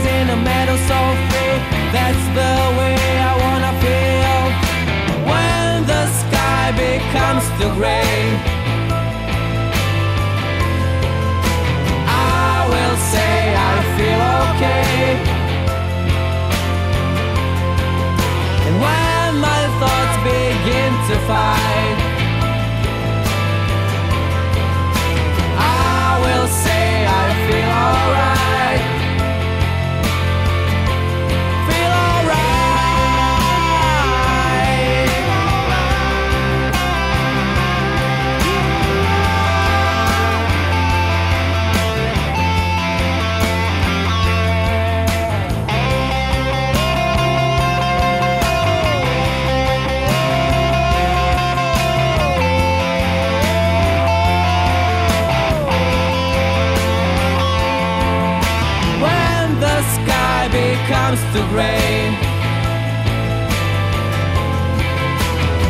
too 61.33 61.45
gray. 61.49 62.09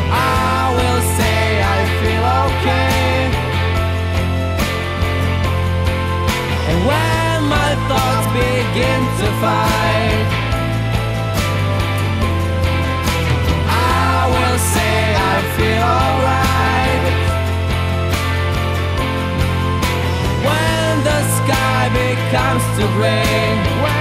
I 0.08 0.72
will 0.78 1.02
say 1.18 1.42
I 1.76 1.80
feel 2.00 2.24
okay. 2.44 3.16
And 6.68 6.78
when 6.88 7.36
my 7.56 7.70
thoughts 7.88 8.26
begin 8.40 9.00
to 9.20 9.26
fight, 9.42 10.28
I 13.68 14.20
will 14.34 14.58
say 14.74 14.96
I 15.32 15.36
feel 15.56 15.84
alright. 16.00 17.04
When 20.46 20.92
the 21.08 21.20
sky 21.36 21.82
becomes 22.00 22.64
too 22.78 22.88
gray. 22.96 23.99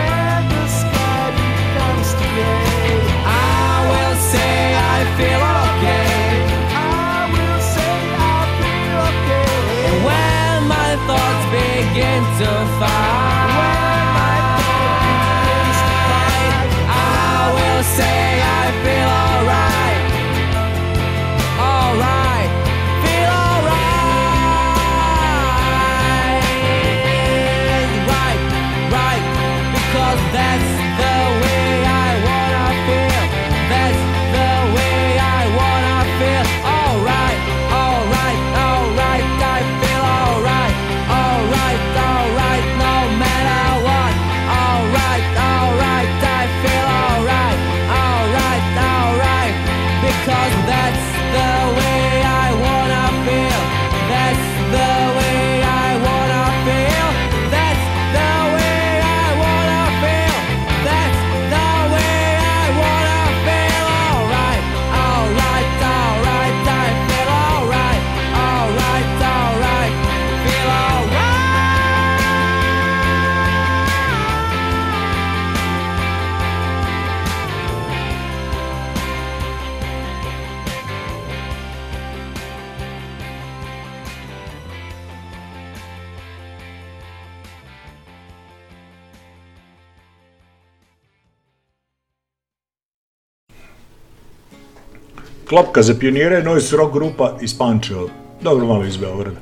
Klopka 95.49 95.81
za 95.81 95.95
pionire 95.95 96.35
je 96.35 96.43
noise 96.43 96.77
rock 96.77 96.93
grupa 96.93 97.37
iz 97.41 97.57
Pančeva, 97.57 98.03
dobro 98.41 98.65
malo 98.65 98.85
iz 98.85 98.97
Beograda. 98.97 99.39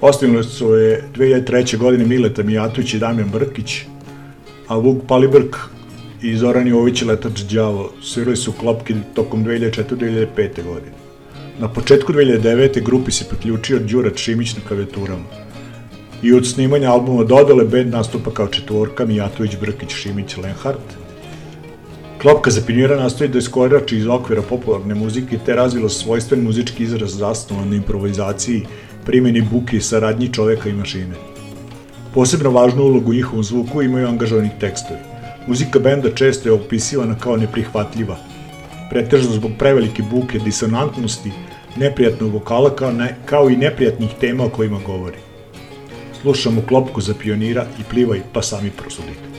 Osnovili 0.00 0.44
su 0.44 0.74
je 0.74 1.04
2003. 1.14 1.76
godine 1.76 2.04
Mileta 2.04 2.42
Mijatović 2.42 2.94
i 2.94 2.98
Damjan 2.98 3.28
Brkić, 3.30 3.82
a 4.68 4.76
Vuk 4.76 5.02
Palibrk 5.08 5.56
i 6.22 6.36
Zoran 6.36 6.68
Jović 6.68 7.02
i 7.02 7.04
Letač 7.04 7.40
Đavo 7.40 7.92
svirali 8.02 8.36
su 8.36 8.52
klopke 8.52 8.94
tokom 9.14 9.44
2004-2005. 9.44 10.64
godine. 10.64 10.96
Na 11.58 11.68
početku 11.68 12.12
2009. 12.12 12.82
grupi 12.82 13.12
se 13.12 13.24
priključio 13.28 13.78
Đura 13.78 14.10
Šimić 14.16 14.56
na 14.56 14.62
klavijaturama. 14.68 15.24
I 16.22 16.32
od 16.32 16.46
snimanja 16.46 16.92
albuma 16.92 17.24
Dodale 17.24 17.64
band 17.64 17.92
nastupa 17.92 18.30
kao 18.30 18.46
četvorka 18.46 19.04
Mijatović, 19.04 19.56
Brkić, 19.60 19.90
Šimić, 19.90 20.36
Lenhart. 20.36 21.03
Klopka 22.24 22.50
za 22.50 22.60
pinjera 22.66 22.96
nastoji 22.96 23.28
da 23.28 23.38
iskorači 23.38 23.96
iz 23.96 24.06
okvira 24.06 24.42
popularne 24.42 24.94
muzike 24.94 25.38
te 25.46 25.54
razvila 25.54 25.88
svojstven 25.88 26.40
muzički 26.40 26.82
izraz 26.82 27.18
zasnovan 27.18 27.68
na 27.68 27.76
improvizaciji, 27.76 28.62
primjeni 29.04 29.42
buke 29.42 29.76
i 29.76 29.80
saradnji 29.80 30.28
čoveka 30.32 30.68
i 30.68 30.72
mašine. 30.72 31.14
Posebno 32.14 32.50
važnu 32.50 32.82
ulogu 32.82 33.10
u 33.10 33.14
njihovom 33.14 33.44
zvuku 33.44 33.82
imaju 33.82 34.08
angažovani 34.08 34.50
tekstovi. 34.60 35.00
Muzika 35.46 35.78
benda 35.78 36.14
često 36.14 36.48
je 36.48 36.52
opisivana 36.52 37.18
kao 37.18 37.36
neprihvatljiva, 37.36 38.16
pretežno 38.90 39.32
zbog 39.32 39.50
prevelike 39.58 40.02
buke, 40.02 40.38
disonantnosti, 40.38 41.32
neprijatnog 41.76 42.32
vokala 42.32 42.76
kao, 42.76 42.92
ne, 42.92 43.16
kao 43.26 43.50
i 43.50 43.56
neprijatnih 43.56 44.10
tema 44.20 44.44
o 44.44 44.48
kojima 44.48 44.80
govori. 44.86 45.18
Slušamo 46.22 46.62
klopku 46.68 47.00
za 47.00 47.14
pionira 47.22 47.66
i 47.80 47.82
plivaj 47.90 48.20
pa 48.32 48.42
sami 48.42 48.70
prosudite. 48.70 49.33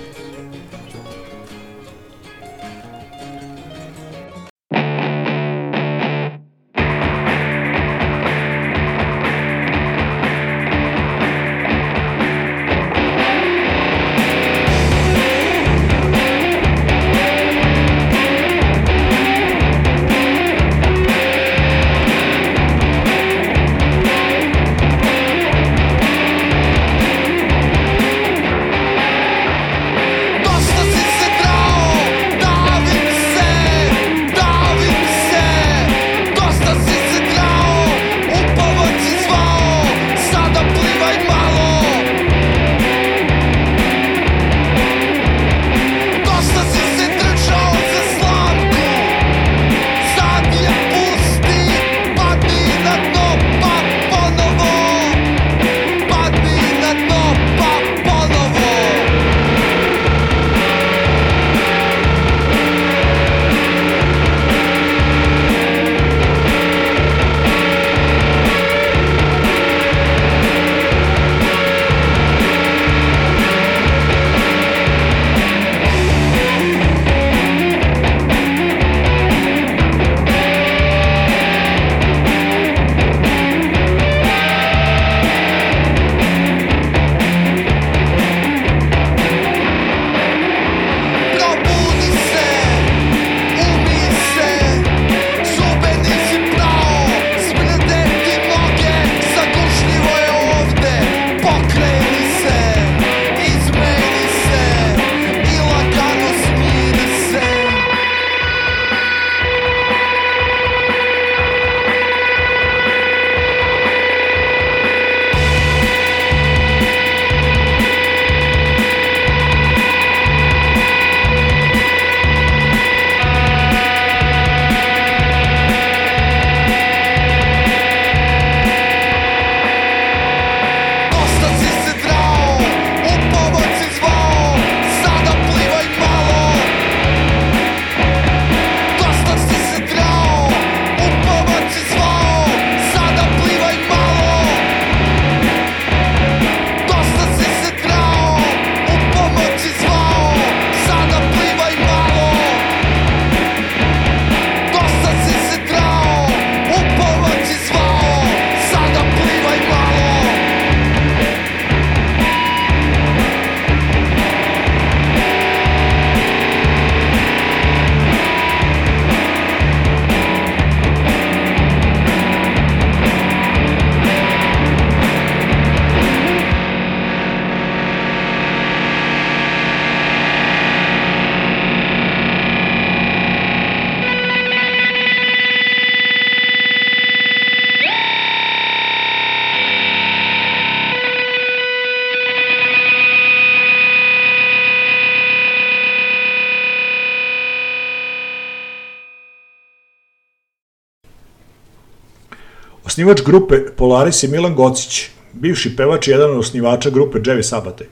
Osnivač 202.95 203.21
grupe 203.25 203.57
Polaris 203.75 204.23
je 204.23 204.29
Milan 204.29 204.53
Gocić, 204.55 205.09
bivši 205.33 205.75
pevač 205.75 206.07
i 206.07 206.11
jedan 206.11 206.31
od 206.31 206.37
osnivača 206.39 206.89
grupe 206.89 207.19
Dževi 207.19 207.43
Sabate. 207.43 207.87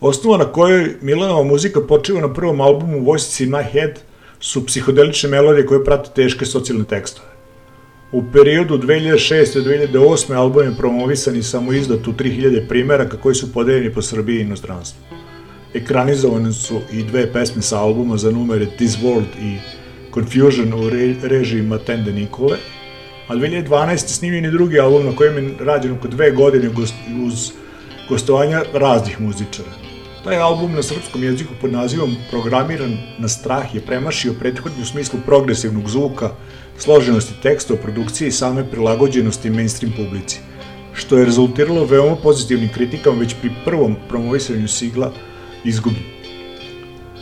Osnova 0.00 0.36
na 0.38 0.44
kojoj 0.44 0.94
Milanova 1.00 1.42
muzika 1.44 1.80
počiva 1.80 2.20
na 2.20 2.32
prvom 2.34 2.60
albumu 2.60 3.00
Voices 3.04 3.40
in 3.40 3.50
My 3.50 3.64
Head 3.72 3.98
su 4.40 4.66
psihodelične 4.66 5.30
melodije 5.30 5.66
koje 5.66 5.84
prate 5.84 6.10
teške 6.14 6.46
socijalne 6.46 6.84
tekstove. 6.84 7.28
U 8.12 8.22
periodu 8.32 8.78
2006. 8.78 9.54
do 9.54 9.70
2008. 10.00 10.34
album 10.34 10.64
je 10.64 10.76
promovisan 10.76 11.36
i 11.36 11.42
samo 11.42 11.72
izdat 11.72 12.08
u 12.08 12.12
3000 12.12 12.68
primjeraka 12.68 13.16
koji 13.16 13.34
su 13.34 13.52
podeljeni 13.52 13.94
po 13.94 14.02
Srbiji 14.02 14.38
i 14.38 14.42
inostranstvu. 14.42 15.02
Ekranizovane 15.74 16.52
su 16.52 16.80
i 16.92 17.02
dve 17.02 17.32
pesme 17.32 17.62
sa 17.62 17.80
albuma 17.80 18.16
za 18.16 18.30
numere 18.30 18.66
This 18.76 18.96
World 19.02 19.34
i 19.42 19.58
Confusion 20.14 20.74
u 20.74 20.90
re, 20.90 21.14
režiji 21.22 21.62
Matende 21.62 22.12
Nikole, 22.12 22.56
a 23.30 23.34
2012. 23.34 24.08
snimljen 24.08 24.44
je 24.44 24.50
drugi 24.50 24.80
album 24.80 25.06
na 25.06 25.16
kojem 25.16 25.36
je 25.36 25.54
rađen 25.60 25.92
oko 25.92 26.08
dve 26.08 26.30
godine 26.30 26.70
uz 27.26 27.52
gostovanja 28.08 28.62
raznih 28.72 29.20
muzičara. 29.20 29.68
Taj 30.24 30.36
album 30.36 30.72
na 30.72 30.82
srpskom 30.82 31.22
jeziku 31.24 31.52
pod 31.60 31.72
nazivom 31.72 32.16
Programiran 32.30 32.96
na 33.18 33.28
strah 33.28 33.74
je 33.74 33.80
premašio 33.80 34.34
prethodni 34.40 34.82
u 34.82 34.86
smislu 34.86 35.18
progresivnog 35.26 35.88
zvuka, 35.88 36.30
složenosti 36.78 37.34
teksta, 37.42 37.76
produkcije 37.76 38.28
i 38.28 38.32
same 38.32 38.70
prilagođenosti 38.70 39.50
mainstream 39.50 39.94
publici, 39.96 40.40
što 40.92 41.18
je 41.18 41.24
rezultiralo 41.24 41.84
veoma 41.84 42.16
pozitivnim 42.16 42.68
kritikama 42.74 43.18
već 43.18 43.34
pri 43.40 43.50
prvom 43.64 43.96
promovisanju 44.08 44.68
sigla 44.68 45.12
izgubljen. 45.64 46.04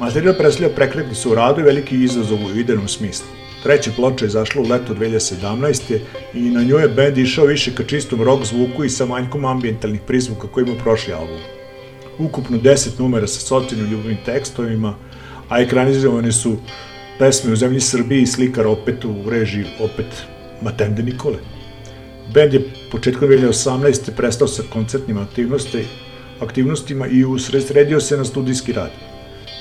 Materijal 0.00 0.34
predstavlja 0.38 0.74
prekretnicu 0.74 1.30
u 1.30 1.34
radu 1.34 1.60
i 1.60 1.64
veliki 1.64 2.04
izazov 2.04 2.38
u 2.44 2.58
idejnom 2.58 2.88
smislu. 2.88 3.37
Treća 3.62 3.90
ploča 3.96 4.24
je 4.24 4.26
izašla 4.26 4.62
u 4.62 4.68
leto 4.68 4.94
2017. 4.94 5.98
i 6.34 6.40
na 6.40 6.62
njoj 6.62 6.82
je 6.82 6.88
band 6.88 7.18
išao 7.18 7.44
više 7.44 7.74
ka 7.74 7.84
čistom 7.84 8.22
rock 8.22 8.44
zvuku 8.44 8.84
i 8.84 8.90
sa 8.90 9.06
manjkom 9.06 9.44
ambientalnih 9.44 10.00
prizvuka 10.06 10.48
koji 10.48 10.64
ima 10.64 10.74
prošli 10.74 11.12
album. 11.12 11.40
Ukupno 12.18 12.58
10 12.58 12.88
numera 12.98 13.26
sa 13.26 13.40
socijalnim 13.40 13.90
ljubavnim 13.90 14.18
tekstovima, 14.24 14.94
a 15.48 15.60
ekranizovane 15.60 16.32
su 16.32 16.56
pesme 17.18 17.52
u 17.52 17.56
zemlji 17.56 17.80
Srbiji 17.80 18.22
i 18.22 18.26
slikar 18.26 18.66
opet 18.66 19.04
u 19.04 19.30
režiji 19.30 19.64
opet 19.80 20.06
Matende 20.62 21.02
Nikole. 21.02 21.38
Band 22.34 22.54
je 22.54 22.62
početkom 22.90 23.28
2018. 23.28 24.10
prestao 24.16 24.48
sa 24.48 24.62
koncertnim 24.72 25.18
aktivnosti, 25.18 25.84
aktivnostima 26.40 27.06
i 27.06 27.24
usredsredio 27.24 28.00
se 28.00 28.16
na 28.16 28.24
studijski 28.24 28.72
rad. 28.72 28.90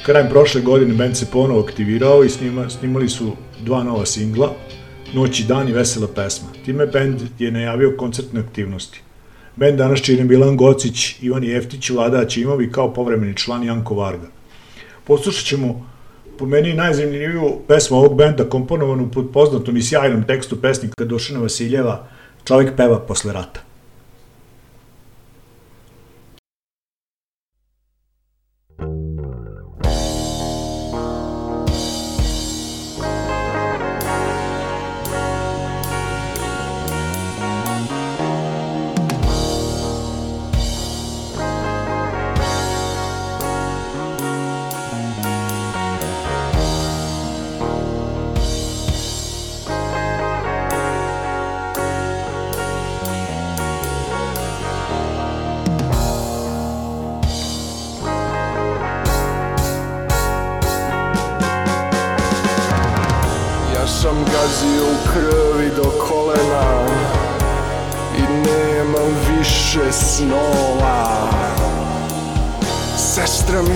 Krajem 0.06 0.30
prošle 0.30 0.62
godine 0.62 0.94
band 0.94 1.18
se 1.18 1.26
ponovo 1.32 1.62
aktivirao 1.62 2.24
i 2.24 2.30
snima, 2.30 2.70
snimali 2.70 3.10
su 3.10 3.36
dva 3.64 3.84
nova 3.84 4.06
singla, 4.06 4.54
Noć 5.14 5.40
i 5.40 5.44
dan 5.44 5.70
i 5.70 5.72
vesela 5.72 6.08
pesma. 6.16 6.48
Time 6.66 6.86
bend 6.86 7.22
je 7.40 7.52
najavio 7.52 7.96
koncertne 7.98 8.40
aktivnosti. 8.40 9.02
Bend 9.56 9.78
danas 9.78 10.02
čine 10.02 10.24
Milan 10.24 10.58
Gocić, 10.58 11.16
Ivan 11.22 11.44
Jeftić, 11.44 11.90
Vlada 11.90 12.26
Ćimovi 12.26 12.72
kao 12.72 12.94
povremeni 12.94 13.38
član 13.38 13.64
Janko 13.64 13.96
Varga. 13.96 14.28
Poslušat 15.04 15.46
ćemo 15.46 15.90
po 16.38 16.46
meni 16.46 16.74
najzanimljiviju 16.74 17.60
pesmu 17.68 17.98
ovog 17.98 18.18
benda 18.18 18.50
komponovanu 18.50 19.12
pod 19.12 19.30
poznatom 19.34 19.78
i 19.78 19.84
sjajnom 19.84 20.24
tekstu 20.24 20.62
pesnika 20.62 21.06
Dušana 21.06 21.40
Vasiljeva 21.40 22.08
Čovjek 22.44 22.76
peva 22.76 23.00
posle 23.00 23.34
rata. 23.34 23.67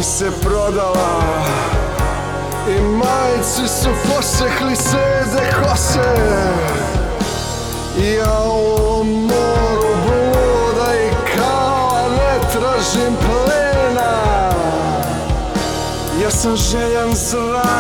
Mi 0.02 0.06
se 0.06 0.32
prodala. 0.32 1.22
I 2.68 2.82
majci 2.82 3.68
su 3.68 3.90
posekli 4.08 4.76
sede 4.76 5.54
kose. 5.62 6.00
Ja 8.18 8.42
u 8.44 9.04
moru 9.04 9.94
bluda 10.06 10.94
i 10.96 11.36
kala 11.36 12.10
ne 12.10 12.40
tražim 12.52 13.16
plena. 13.16 14.14
Ja 16.24 16.32
sam 16.32 16.56
željan 16.56 17.16
zraka 17.16 17.71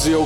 sam 0.00 0.10
gazio 0.10 0.20
u 0.20 0.24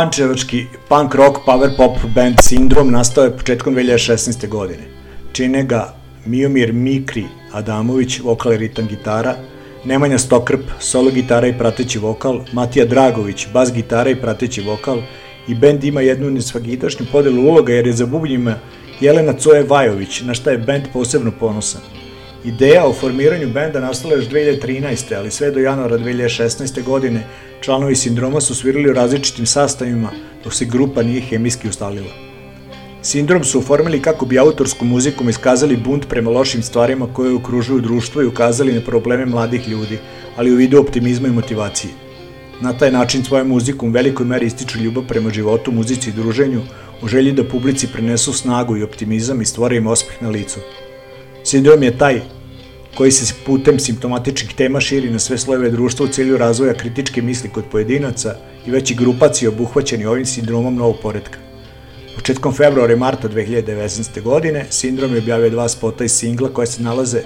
Pančevački 0.00 0.66
punk 0.88 1.14
rock 1.14 1.38
power 1.46 1.76
pop 1.76 1.98
band 2.14 2.36
Sindrom 2.42 2.90
nastao 2.90 3.24
je 3.24 3.36
početkom 3.36 3.74
2016. 3.74 4.48
godine. 4.48 4.82
Čine 5.32 5.64
ga 5.64 5.94
Miomir 6.26 6.72
Mikri 6.72 7.24
Adamović, 7.52 8.20
vokal 8.20 8.52
i 8.52 8.56
ritam 8.56 8.86
gitara, 8.86 9.34
Nemanja 9.84 10.18
Stokrp, 10.18 10.60
solo 10.78 11.10
gitara 11.10 11.46
i 11.46 11.58
prateći 11.58 11.98
vokal, 11.98 12.40
Matija 12.52 12.84
Dragović, 12.84 13.46
bas 13.52 13.72
gitara 13.72 14.10
i 14.10 14.20
prateći 14.20 14.62
vokal 14.62 15.02
i 15.48 15.54
bend 15.54 15.84
ima 15.84 16.00
jednu 16.00 16.30
nesvagidašnju 16.30 17.06
podelu 17.12 17.42
uloga 17.42 17.72
jer 17.72 17.86
je 17.86 17.92
za 17.92 18.06
bubnjima 18.06 18.54
Jelena 19.00 19.32
Coje 19.32 19.62
Vajović, 19.62 20.20
na 20.20 20.34
šta 20.34 20.50
je 20.50 20.58
bend 20.58 20.84
posebno 20.92 21.32
ponosan. 21.40 21.80
Ideja 22.44 22.86
o 22.86 22.92
formiranju 22.92 23.48
benda 23.48 23.80
nastala 23.80 24.14
još 24.14 24.28
2013. 24.28 25.16
ali 25.16 25.30
sve 25.30 25.50
do 25.50 25.60
januara 25.60 25.98
2016. 25.98 26.84
godine 26.84 27.26
članovi 27.60 27.96
Sindroma 27.96 28.40
su 28.40 28.54
svirali 28.54 28.90
u 28.90 28.92
različitim 28.92 29.46
sastavima 29.46 30.10
dok 30.44 30.54
se 30.54 30.64
grupa 30.64 31.02
nije 31.02 31.20
hemijski 31.20 31.68
ustalila. 31.68 32.30
Sindrom 33.02 33.44
su 33.44 33.58
oformili 33.58 34.02
kako 34.02 34.26
bi 34.26 34.38
autorskom 34.38 34.88
muzikom 34.88 35.28
iskazali 35.28 35.76
bunt 35.76 36.08
prema 36.08 36.30
lošim 36.30 36.62
stvarima 36.62 37.06
koje 37.12 37.34
okružuju 37.34 37.80
društvo 37.80 38.22
i 38.22 38.26
ukazali 38.26 38.72
na 38.72 38.80
probleme 38.80 39.26
mladih 39.26 39.68
ljudi, 39.68 39.98
ali 40.36 40.52
u 40.52 40.56
vidu 40.56 40.80
optimizma 40.80 41.28
i 41.28 41.32
motivacije. 41.32 41.92
Na 42.60 42.72
taj 42.72 42.92
način 42.92 43.24
svojom 43.24 43.48
muzikom 43.48 43.88
u 43.88 43.92
velikoj 43.92 44.26
meri 44.26 44.46
ističu 44.46 44.78
ljubav 44.78 45.04
prema 45.08 45.30
životu, 45.30 45.72
muzici 45.72 46.10
i 46.10 46.12
druženju, 46.12 46.60
u 47.02 47.08
želji 47.08 47.32
da 47.32 47.44
publici 47.44 47.86
prenesu 47.86 48.32
snagu 48.32 48.76
i 48.76 48.82
optimizam 48.82 49.42
i 49.42 49.46
stvore 49.46 49.76
im 49.76 49.86
osmeh 49.86 50.22
na 50.22 50.28
licu. 50.28 50.60
Sindrom 51.44 51.82
je 51.82 51.98
taj 51.98 52.20
koji 53.00 53.10
se 53.10 53.34
putem 53.46 53.78
simptomatičnih 53.78 54.54
tema 54.54 54.80
širi 54.80 55.10
na 55.10 55.18
sve 55.18 55.38
slojeve 55.38 55.70
društva 55.70 56.06
u 56.06 56.08
cilju 56.08 56.36
razvoja 56.36 56.74
kritičke 56.74 57.22
misli 57.22 57.50
kod 57.50 57.64
pojedinaca 57.72 58.34
i 58.66 58.70
veći 58.70 58.94
grupacije 58.94 59.48
obuhvaćeni 59.48 60.06
ovim 60.06 60.26
sindromom 60.26 60.74
novog 60.74 60.96
poredka. 61.02 61.38
Početkom 62.16 62.52
februara 62.52 62.92
i 62.92 62.96
marta 62.96 63.28
2019. 63.28 64.22
godine 64.22 64.66
Sindrom 64.70 65.12
je 65.12 65.18
objavio 65.18 65.50
dva 65.50 65.68
spota 65.68 66.04
iz 66.04 66.12
singla 66.12 66.48
koje 66.48 66.66
se 66.66 66.82
nalaze 66.82 67.22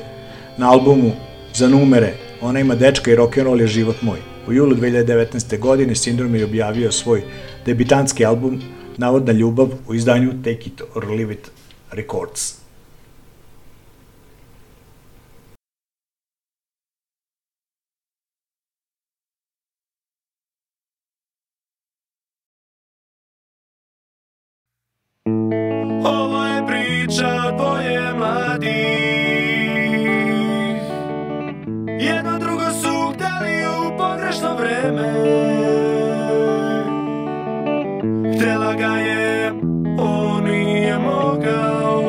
na 0.59 0.71
albumu 0.71 1.13
Za 1.55 1.69
numere, 1.69 2.15
Ona 2.41 2.61
ima 2.61 2.75
dečka 2.75 3.11
i 3.11 3.17
rock'n'roll 3.17 3.61
je 3.61 3.67
život 3.67 4.03
moj. 4.03 4.19
U 4.49 4.53
julu 4.53 4.77
2019. 4.77 5.59
godine 5.59 5.95
Sindrom 5.95 6.35
je 6.35 6.45
objavio 6.45 6.93
svoj 6.93 7.23
debitanski 7.67 8.25
album 8.25 8.63
Navodna 8.97 9.33
ljubav 9.33 9.69
u 9.89 9.95
izdanju 9.95 10.33
Take 10.45 10.67
It 10.67 10.83
or 10.95 11.05
Leave 11.09 11.33
It 11.33 11.51
Records. 11.91 12.64
Vreme 34.93 35.25
Htela 38.37 38.75
ga 38.75 38.97
je, 38.97 39.53
on 39.99 40.45
nije 40.45 40.99
mogao. 40.99 42.03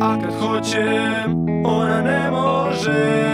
A 0.00 0.20
kad 0.20 0.34
hoće, 0.40 0.84
ona 1.64 2.02
ne 2.02 2.30
može 2.30 3.26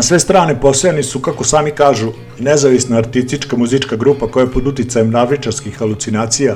Na 0.00 0.04
sve 0.04 0.18
strane 0.18 0.60
posejani 0.60 1.02
su, 1.02 1.20
kako 1.20 1.44
sami 1.44 1.70
kažu, 1.70 2.12
nezavisna 2.38 2.96
artistička 2.96 3.56
muzička 3.56 3.96
grupa 3.96 4.26
koja 4.26 4.44
je 4.44 4.52
pod 4.52 4.66
uticajem 4.66 5.10
navričarskih 5.10 5.76
halucinacija 5.78 6.54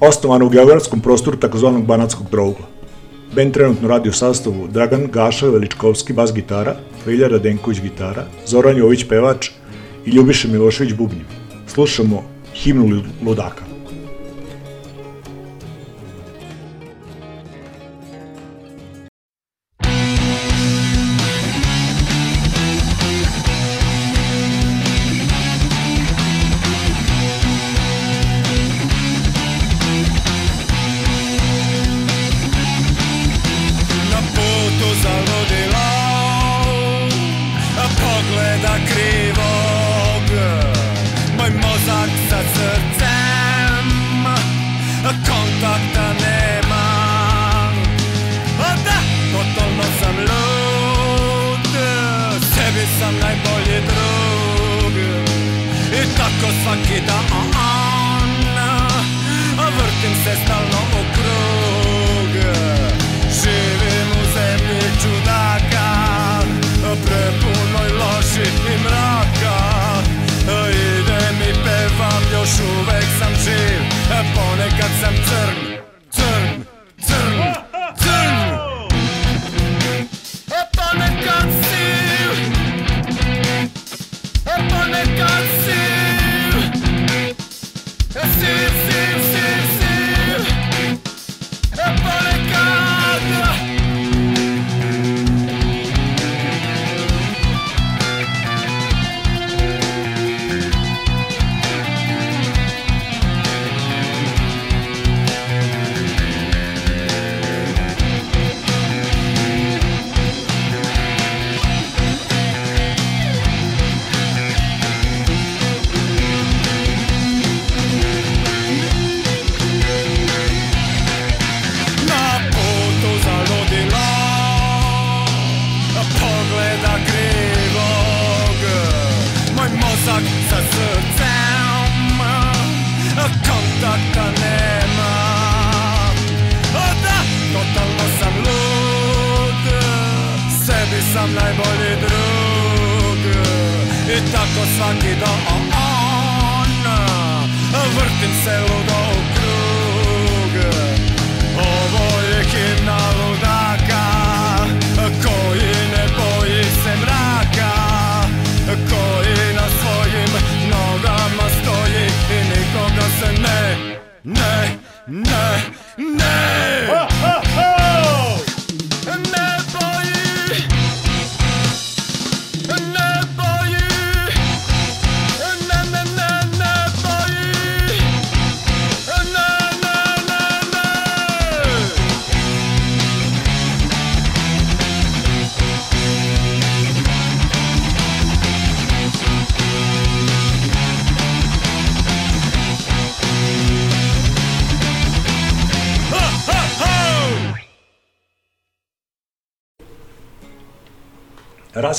osnovana 0.00 0.44
u 0.44 0.48
geografskom 0.48 1.00
prostoru 1.00 1.36
takozvanog 1.36 1.86
banatskog 1.86 2.30
trougla. 2.30 2.66
Band 3.34 3.54
trenutno 3.54 3.88
radi 3.88 4.08
u 4.08 4.12
sastavu 4.12 4.68
Dragan 4.68 5.08
Gaša 5.12 5.48
Veličkovski 5.48 6.12
bas 6.12 6.32
gitara, 6.34 6.76
Vilja 7.06 7.28
Radenković 7.28 7.80
gitara, 7.80 8.26
Zoran 8.46 8.78
Jović 8.78 9.04
pevač 9.08 9.50
i 10.06 10.10
Ljubiša 10.10 10.48
Milošević 10.48 10.94
bubnjevi. 10.94 11.26
Slušamo 11.66 12.22
himnu 12.54 13.02
ludaka. 13.26 13.69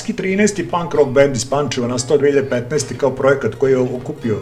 Raski 0.02 0.14
13. 0.14 0.70
punk 0.70 0.93
rock 0.93 1.12
band 1.12 1.36
iz 1.36 1.45
Pančeva 1.45 1.88
nastao 1.88 2.18
2015. 2.18 2.97
kao 2.97 3.16
projekat 3.16 3.56
koji 3.56 3.72
je 3.72 3.78
okupio 3.78 4.38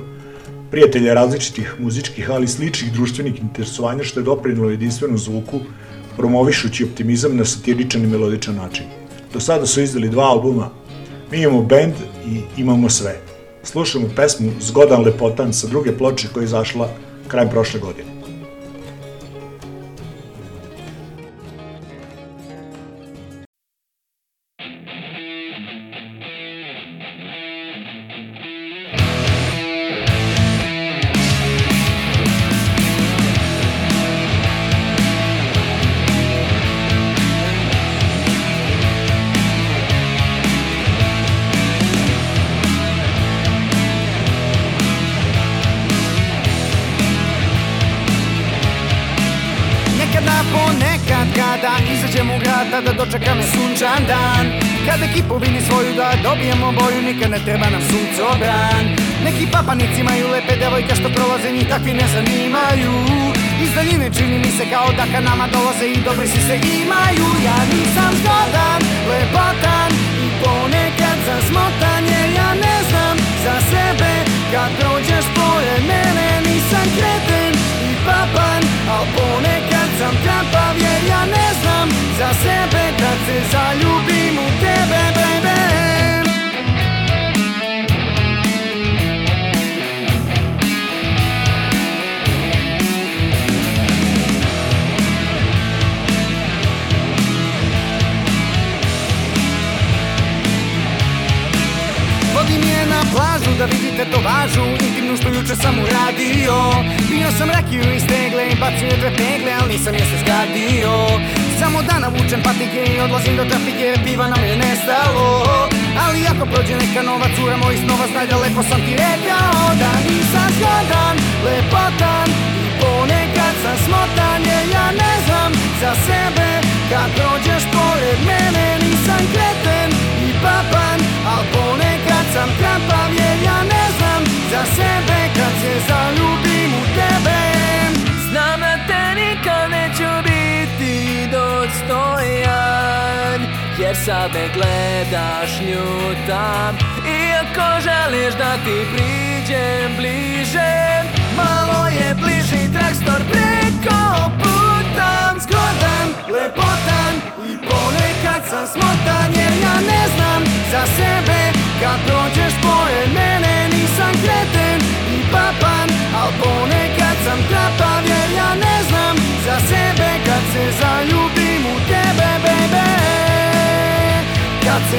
prijatelje 0.71 1.13
različitih 1.13 1.75
muzičkih, 1.79 2.29
ali 2.31 2.47
sličnih 2.47 2.93
društvenih 2.93 3.41
interesovanja 3.41 4.03
što 4.03 4.19
je 4.19 4.23
doprinilo 4.23 4.69
jedinstvenom 4.69 5.17
zvuku, 5.17 5.59
promovišući 6.17 6.83
optimizam 6.83 7.37
na 7.37 7.45
satiričan 7.45 8.03
i 8.03 8.07
melodičan 8.07 8.55
način. 8.55 8.85
Do 9.33 9.39
sada 9.39 9.65
su 9.65 9.81
izdali 9.81 10.09
dva 10.09 10.23
albuma, 10.23 10.69
mi 11.31 11.41
imamo 11.41 11.61
band 11.61 11.93
i 12.27 12.61
imamo 12.61 12.89
sve. 12.89 13.19
Slušamo 13.63 14.07
pesmu 14.15 14.51
Zgodan 14.59 15.03
lepotan 15.03 15.53
sa 15.53 15.67
druge 15.67 15.97
ploče 15.97 16.27
koja 16.33 16.41
je 16.41 16.45
izašla 16.45 16.89
krajem 17.27 17.49
prošle 17.49 17.79
godine. 17.79 18.18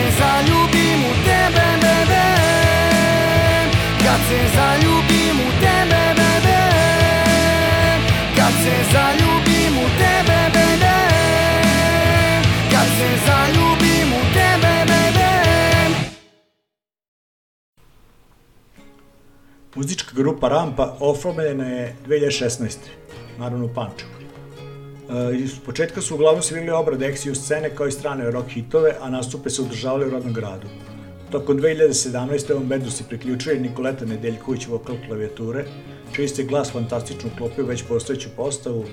Se 0.01 0.11
zaljubim 0.19 1.01
u 1.11 1.13
tebe, 1.27 1.67
bebe 1.83 2.27
Kad 4.05 4.21
se 4.29 4.41
zaljubim 4.57 5.37
u 5.47 5.51
tebe, 5.61 6.03
bebe 6.21 6.61
Kad 8.37 8.53
se 8.63 8.75
zaljubim 8.93 9.75
u 9.85 9.89
tebe, 9.99 10.39
bebe 10.55 10.97
Kad 12.71 12.89
se 12.99 13.09
zaljubim 13.27 14.09
u 14.13 14.23
tebe, 14.35 14.75
bebe 14.91 15.31
Muzička 19.75 20.11
grupa 20.15 20.49
Rampa 20.49 20.97
oformljena 21.01 21.65
je 21.65 21.97
2016. 22.07 22.77
naravno 23.39 23.65
u 23.65 23.75
Pančevu. 23.75 24.20
E, 25.11 25.37
iz 25.37 25.59
početka 25.67 26.01
su 26.01 26.15
uglavnom 26.15 26.43
svirali 26.43 26.71
obrade 26.71 27.07
eksiju 27.07 27.35
scene 27.35 27.71
kao 27.75 27.87
i 27.87 27.93
strane 27.93 28.31
rock 28.31 28.51
hitove, 28.51 28.95
a 29.01 29.11
nastupe 29.11 29.51
se 29.51 29.63
održavali 29.63 30.07
u 30.07 30.11
rodnom 30.11 30.33
gradu. 30.33 30.67
Tokom 31.31 31.59
2017. 31.59 32.53
ovom 32.53 32.69
bendu 32.69 32.91
se 32.91 33.05
priključuje 33.09 33.61
Nikoleta 33.61 34.05
Nedeljković 34.05 34.67
vokal 34.67 34.97
klavijature, 35.07 35.65
čiji 36.13 36.29
se 36.29 36.45
glas 36.45 36.73
fantastično 36.73 37.31
uklopio 37.35 37.65
već 37.65 37.83
postojeću 37.83 38.29
postavu 38.37 38.85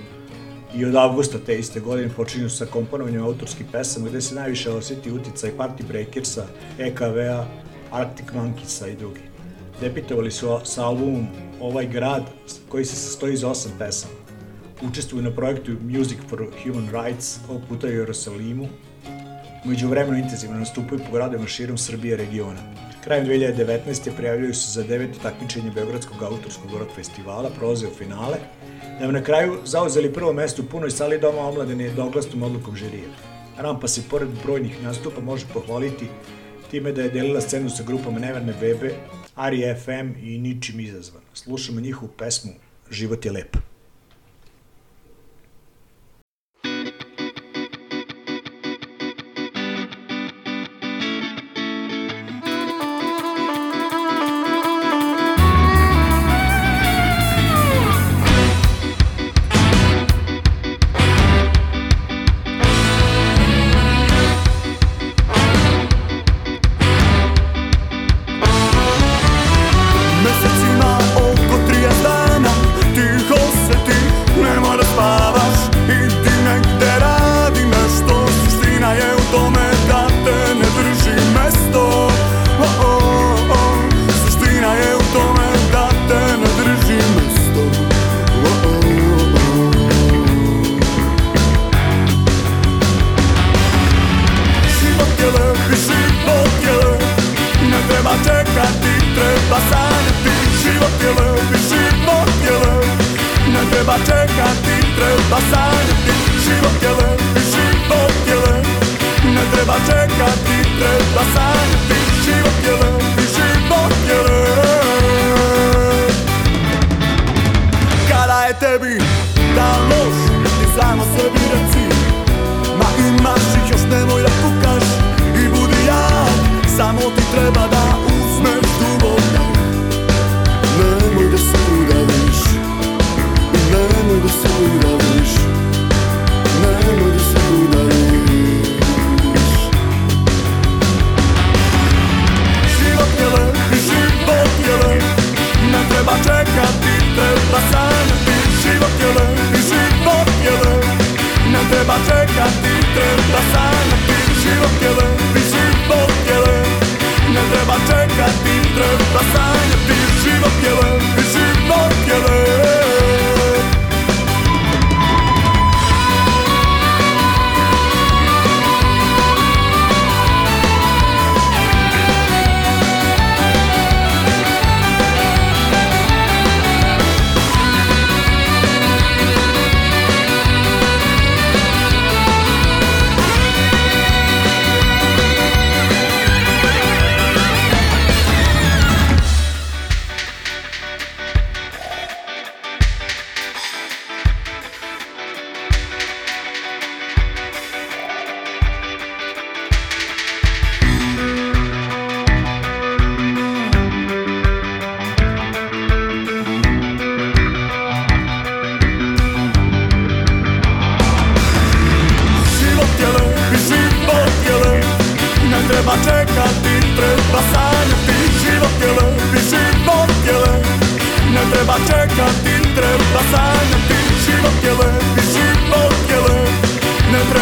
i 0.75 0.85
od 0.85 0.95
avgusta 0.95 1.37
te 1.45 1.59
iste 1.59 1.79
godine 1.79 2.09
počinju 2.15 2.49
sa 2.49 2.65
komponovanjem 2.65 3.23
autorskih 3.23 3.65
pesama 3.71 4.09
gde 4.09 4.21
se 4.21 4.35
najviše 4.35 4.71
osjeti 4.71 5.11
uticaj 5.11 5.51
Party 5.57 5.87
Breakersa, 5.87 6.45
EKV-a, 6.79 7.45
Arctic 7.91 8.25
Monkeysa 8.33 8.91
i 8.91 8.95
drugi. 8.95 9.21
Debitovali 9.81 10.31
su 10.31 10.59
sa 10.63 10.85
albumom 10.85 11.27
Ovaj 11.61 11.87
grad, 11.87 12.23
koji 12.69 12.85
se 12.85 12.95
sastoji 12.95 13.33
iz 13.33 13.43
osam 13.43 13.71
pesama. 13.79 14.16
Učestvuju 14.81 15.23
na 15.23 15.31
projektu 15.31 15.71
Music 15.81 16.17
for 16.29 16.47
Human 16.63 16.89
Rights, 16.91 17.39
ovog 17.49 17.61
puta 17.69 17.87
u 17.87 17.89
Jerusalimu. 17.89 18.67
Među 19.65 19.87
vremenu 19.87 20.17
intenzivno 20.17 20.59
nastupaju 20.59 21.01
po 21.05 21.11
gradovima 21.11 21.47
širom 21.47 21.77
Srbije 21.77 22.17
regiona. 22.17 22.59
Krajem 23.03 23.25
2019. 23.25 24.15
prijavljaju 24.17 24.53
se 24.53 24.71
za 24.71 24.83
deveto 24.83 25.19
takmičenje 25.19 25.71
Beogradskog 25.71 26.23
autorskog 26.23 26.71
rock 26.79 26.91
festivala, 26.95 27.49
prolaze 27.49 27.87
u 27.87 27.91
finale, 27.91 28.37
da 28.99 29.07
bi 29.07 29.13
na 29.13 29.23
kraju 29.23 29.57
zauzeli 29.65 30.13
prvo 30.13 30.33
mesto 30.33 30.61
u 30.61 30.65
punoj 30.65 30.91
sali 30.91 31.19
Doma 31.19 31.41
omladine 31.41 31.83
jednoglasnom 31.83 32.43
odlukom 32.43 32.75
žirija. 32.75 33.09
Rampa 33.57 33.87
se 33.87 34.01
pored 34.09 34.29
brojnih 34.43 34.83
nastupa 34.83 35.21
može 35.21 35.45
pohvaliti 35.53 36.05
time 36.71 36.91
da 36.91 37.01
je 37.01 37.09
delila 37.09 37.41
scenu 37.41 37.69
sa 37.69 37.83
grupama 37.83 38.19
Neverne 38.19 38.53
Bebe, 38.61 38.93
Ari 39.35 39.75
FM 39.85 40.25
i 40.25 40.37
Ničim 40.37 40.79
izazvan. 40.79 41.21
Slušamo 41.33 41.79
njihovu 41.79 42.11
pesmu 42.17 42.51
Život 42.91 43.25
je 43.25 43.31
lep. 43.31 43.57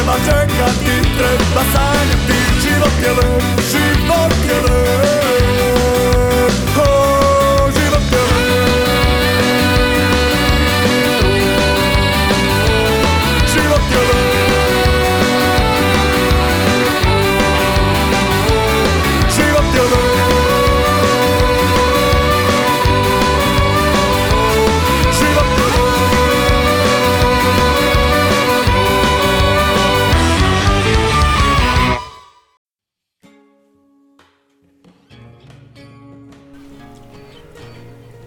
Nema 0.05 0.17
čekati, 0.25 1.17
treba 1.17 1.63
sanjati 1.73 2.39
Život 2.61 2.93
je 3.01 3.09
lep, 3.09 3.43
život 3.71 4.33
je 4.47 4.61
lep. 4.61 5.34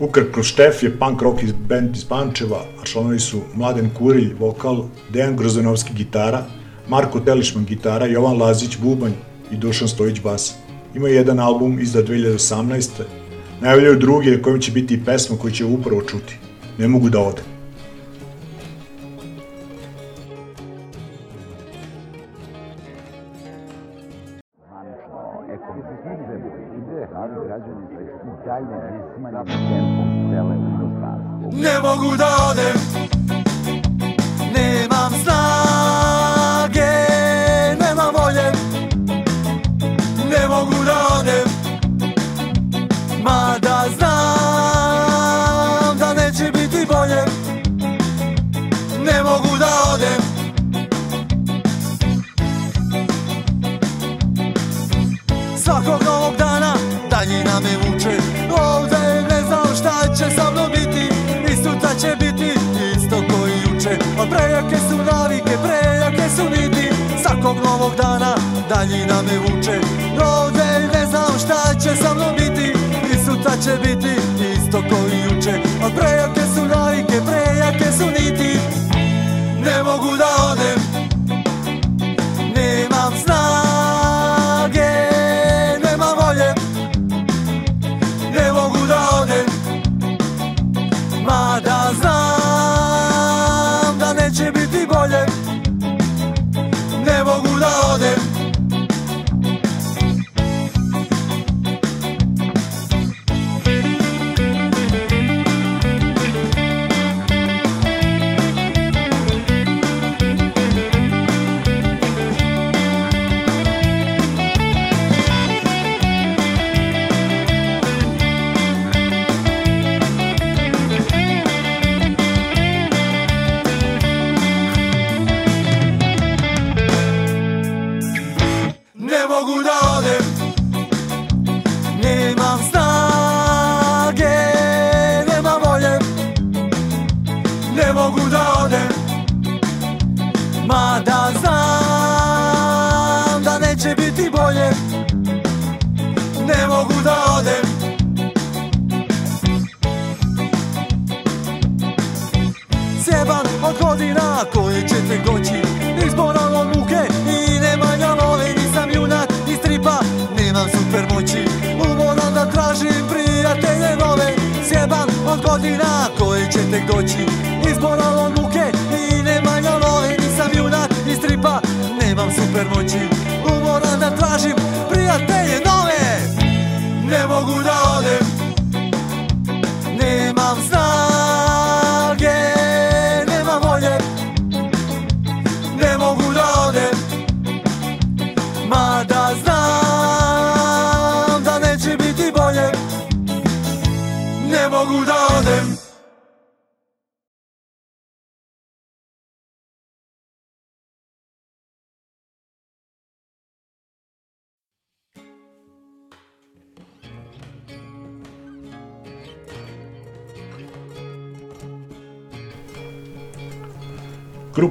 Ukratko, 0.09 0.43
Štef 0.43 0.83
je 0.83 0.89
punk 0.99 1.23
rock 1.23 1.43
iz 1.43 1.51
band 1.53 1.97
iz 1.97 2.05
Pančeva, 2.09 2.63
a 2.81 2.85
članovi 2.85 3.19
su 3.21 3.41
Mladen 3.55 3.91
Kurilj, 3.99 4.31
vokal, 4.39 4.87
Dejan 5.13 5.37
Grozanovski, 5.37 5.93
gitara, 5.95 6.47
Marko 6.89 7.21
Telišman, 7.21 7.65
gitara, 7.65 8.07
Jovan 8.07 8.41
Lazić, 8.41 8.79
bubanj 8.79 9.13
i 9.53 9.57
Dušan 9.57 9.89
Stojić, 9.89 10.21
bas. 10.21 10.55
Ima 10.95 11.09
jedan 11.09 11.41
album 11.41 11.79
iz 11.81 11.93
2018. 11.93 12.89
Najavljaju 13.61 13.99
drugi 13.99 14.31
na 14.31 14.43
kojem 14.43 14.61
će 14.61 14.73
biti 14.73 14.95
i 14.95 15.05
pesma 15.05 15.37
koju 15.37 15.53
će 15.53 15.65
upravo 15.65 16.03
čuti. 16.03 16.39
Ne 16.79 16.89
mogu 16.89 17.11
da 17.11 17.21
odem. 17.21 17.58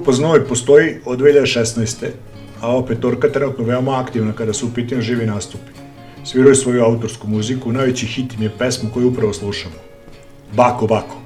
grupa 0.07 0.15
Znoj 0.15 0.47
postoji 0.47 0.95
od 1.05 1.19
2016. 1.19 2.07
A 2.61 2.67
ova 2.67 2.85
petorka 2.85 3.29
trenutno 3.29 3.63
veoma 3.63 3.99
aktivna 3.99 4.33
kada 4.33 4.53
su 4.53 4.67
u 4.67 4.69
pitanju 4.75 5.01
živi 5.01 5.25
nastupi. 5.25 5.71
Sviraju 6.23 6.55
svoju 6.55 6.83
autorsku 6.83 7.27
muziku, 7.27 7.71
najveći 7.71 8.05
hit 8.05 8.33
im 8.33 8.43
je 8.43 8.51
pesma 8.59 8.89
koju 8.93 9.07
upravo 9.07 9.33
slušamo. 9.33 9.75
Bako, 10.55 10.87
bako. 10.87 11.16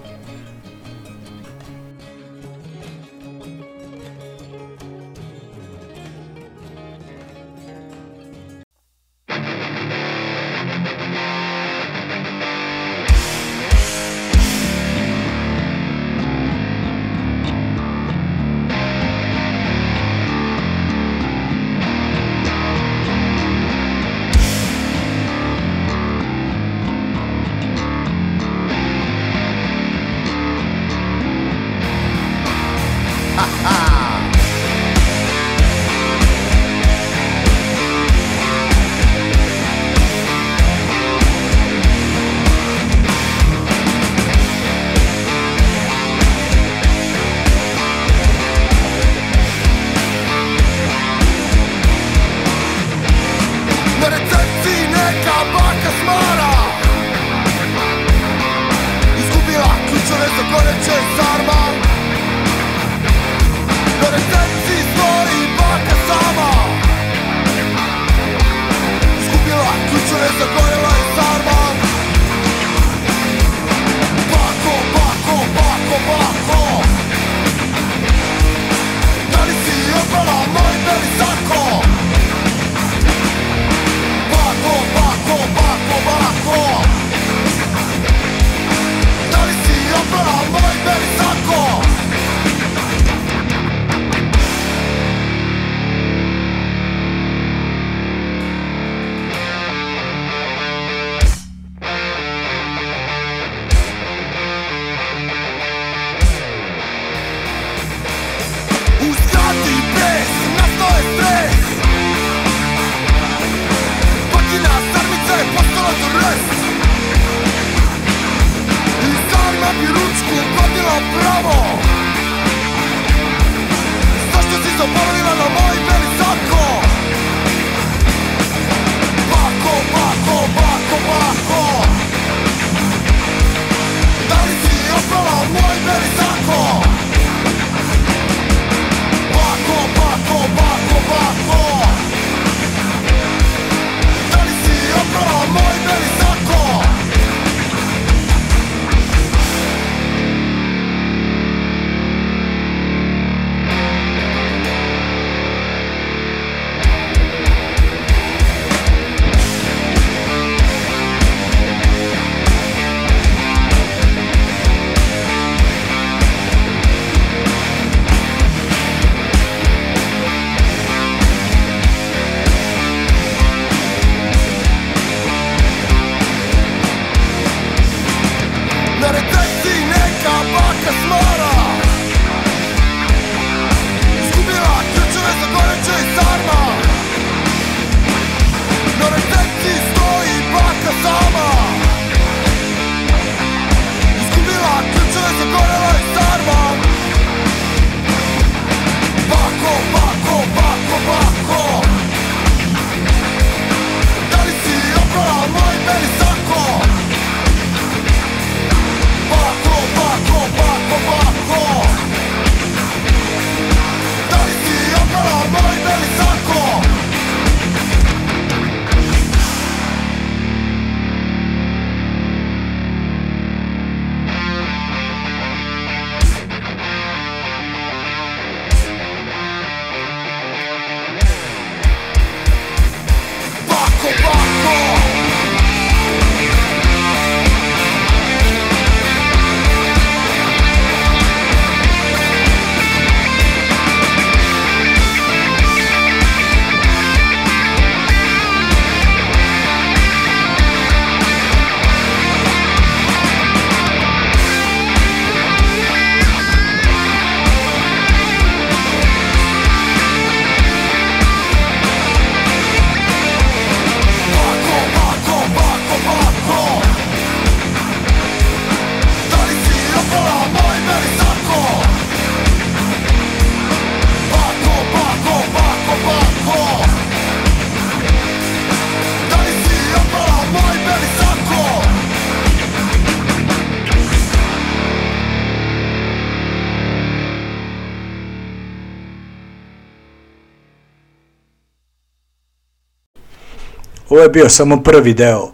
je 294.24 294.30
bio 294.30 294.50
samo 294.50 294.84
prvi 294.84 295.14
deo 295.14 295.52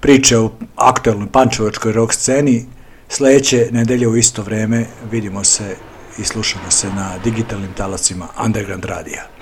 priče 0.00 0.38
o 0.38 0.50
aktualnoj 0.76 1.28
pančevačkoj 1.32 1.92
rock 1.92 2.12
sceni. 2.12 2.66
Sledeće 3.08 3.68
nedelje 3.72 4.08
u 4.08 4.16
isto 4.16 4.42
vreme 4.42 4.84
vidimo 5.10 5.44
se 5.44 5.76
i 6.18 6.24
slušamo 6.24 6.70
se 6.70 6.88
na 6.88 7.18
digitalnim 7.24 7.72
talacima 7.76 8.28
Underground 8.44 8.84
Radija. 8.84 9.35